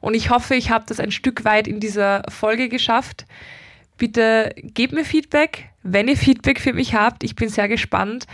Und 0.00 0.14
ich 0.14 0.30
hoffe, 0.30 0.54
ich 0.54 0.70
habe 0.70 0.84
das 0.86 1.00
ein 1.00 1.10
Stück 1.10 1.44
weit 1.44 1.66
in 1.66 1.80
dieser 1.80 2.22
Folge 2.28 2.68
geschafft. 2.68 3.26
Bitte 3.96 4.54
gebt 4.62 4.92
mir 4.92 5.04
Feedback, 5.04 5.70
wenn 5.92 6.08
ihr 6.08 6.16
Feedback 6.16 6.60
für 6.60 6.72
mich 6.72 6.94
habt. 6.94 7.24
Ich 7.24 7.36
bin 7.36 7.48
sehr 7.48 7.68
gespannt 7.68 8.26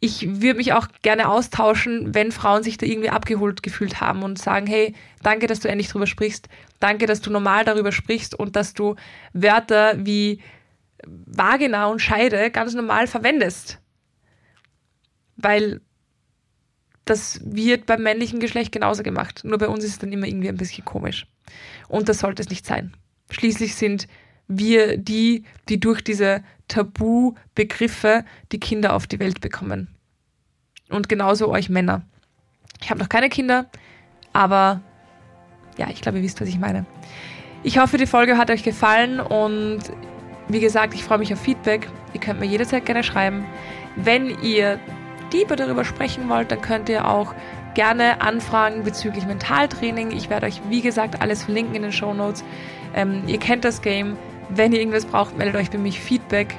ich 0.00 0.26
würde 0.40 0.56
mich 0.56 0.72
auch 0.72 0.88
gerne 1.02 1.28
austauschen, 1.28 2.14
wenn 2.14 2.32
Frauen 2.32 2.62
sich 2.62 2.78
da 2.78 2.86
irgendwie 2.86 3.10
abgeholt 3.10 3.62
gefühlt 3.62 4.00
haben 4.00 4.22
und 4.22 4.38
sagen, 4.38 4.66
hey, 4.66 4.94
danke, 5.22 5.46
dass 5.46 5.60
du 5.60 5.68
endlich 5.68 5.88
drüber 5.88 6.06
sprichst, 6.06 6.48
danke, 6.80 7.04
dass 7.06 7.20
du 7.20 7.30
normal 7.30 7.64
darüber 7.66 7.92
sprichst 7.92 8.34
und 8.34 8.56
dass 8.56 8.72
du 8.72 8.96
Wörter 9.34 9.94
wie 10.04 10.40
Vagina 11.06 11.86
und 11.86 12.00
Scheide 12.00 12.50
ganz 12.50 12.72
normal 12.72 13.06
verwendest. 13.06 13.78
Weil 15.36 15.82
das 17.04 17.40
wird 17.44 17.84
beim 17.84 18.02
männlichen 18.02 18.40
Geschlecht 18.40 18.72
genauso 18.72 19.02
gemacht. 19.02 19.42
Nur 19.44 19.58
bei 19.58 19.68
uns 19.68 19.84
ist 19.84 19.92
es 19.92 19.98
dann 19.98 20.12
immer 20.12 20.26
irgendwie 20.26 20.48
ein 20.48 20.56
bisschen 20.56 20.84
komisch. 20.84 21.26
Und 21.88 22.08
das 22.08 22.20
sollte 22.20 22.42
es 22.42 22.48
nicht 22.48 22.64
sein. 22.64 22.94
Schließlich 23.30 23.74
sind 23.74 24.06
wir 24.48 24.96
die, 24.96 25.44
die 25.68 25.78
durch 25.78 26.02
diese 26.02 26.42
Tabu-Begriffe 26.70 28.24
die 28.52 28.60
Kinder 28.60 28.94
auf 28.94 29.06
die 29.06 29.18
Welt 29.18 29.40
bekommen. 29.40 29.88
Und 30.88 31.08
genauso 31.08 31.48
euch 31.48 31.68
Männer. 31.68 32.02
Ich 32.80 32.90
habe 32.90 33.00
noch 33.00 33.08
keine 33.08 33.28
Kinder, 33.28 33.66
aber 34.32 34.80
ja, 35.76 35.88
ich 35.90 36.00
glaube, 36.00 36.18
ihr 36.18 36.24
wisst, 36.24 36.40
was 36.40 36.48
ich 36.48 36.58
meine. 36.58 36.86
Ich 37.62 37.78
hoffe, 37.78 37.98
die 37.98 38.06
Folge 38.06 38.38
hat 38.38 38.50
euch 38.50 38.62
gefallen 38.62 39.20
und 39.20 39.80
wie 40.48 40.60
gesagt, 40.60 40.94
ich 40.94 41.04
freue 41.04 41.18
mich 41.18 41.32
auf 41.32 41.40
Feedback. 41.40 41.88
Ihr 42.14 42.20
könnt 42.20 42.40
mir 42.40 42.46
jederzeit 42.46 42.86
gerne 42.86 43.04
schreiben. 43.04 43.44
Wenn 43.96 44.42
ihr 44.42 44.80
tiefer 45.30 45.56
darüber 45.56 45.84
sprechen 45.84 46.28
wollt, 46.28 46.50
dann 46.50 46.60
könnt 46.60 46.88
ihr 46.88 47.06
auch 47.06 47.34
gerne 47.74 48.20
anfragen 48.20 48.82
bezüglich 48.82 49.26
Mentaltraining. 49.26 50.10
Ich 50.10 50.30
werde 50.30 50.46
euch, 50.46 50.60
wie 50.68 50.80
gesagt, 50.80 51.20
alles 51.20 51.44
verlinken 51.44 51.74
in 51.74 51.82
den 51.82 51.92
Show 51.92 52.14
Notes. 52.14 52.44
Ähm, 52.94 53.22
ihr 53.26 53.38
kennt 53.38 53.64
das 53.64 53.82
Game. 53.82 54.16
Wenn 54.54 54.72
ihr 54.72 54.80
irgendwas 54.80 55.04
braucht, 55.04 55.36
meldet 55.36 55.56
euch 55.56 55.70
bei 55.70 55.78
mir 55.78 55.92
Feedback, 55.92 56.54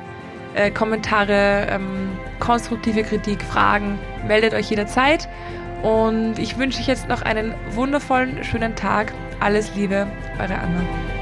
äh, 0.55 0.71
Kommentare, 0.71 1.67
ähm, 1.69 2.09
konstruktive 2.39 3.03
Kritik, 3.03 3.41
Fragen. 3.41 3.99
Meldet 4.27 4.53
euch 4.53 4.69
jederzeit. 4.69 5.27
Und 5.81 6.37
ich 6.37 6.57
wünsche 6.57 6.79
euch 6.79 6.87
jetzt 6.87 7.09
noch 7.09 7.21
einen 7.23 7.53
wundervollen, 7.71 8.43
schönen 8.43 8.75
Tag. 8.75 9.13
Alles 9.39 9.75
Liebe, 9.75 10.07
eure 10.39 10.57
Anna. 10.59 11.20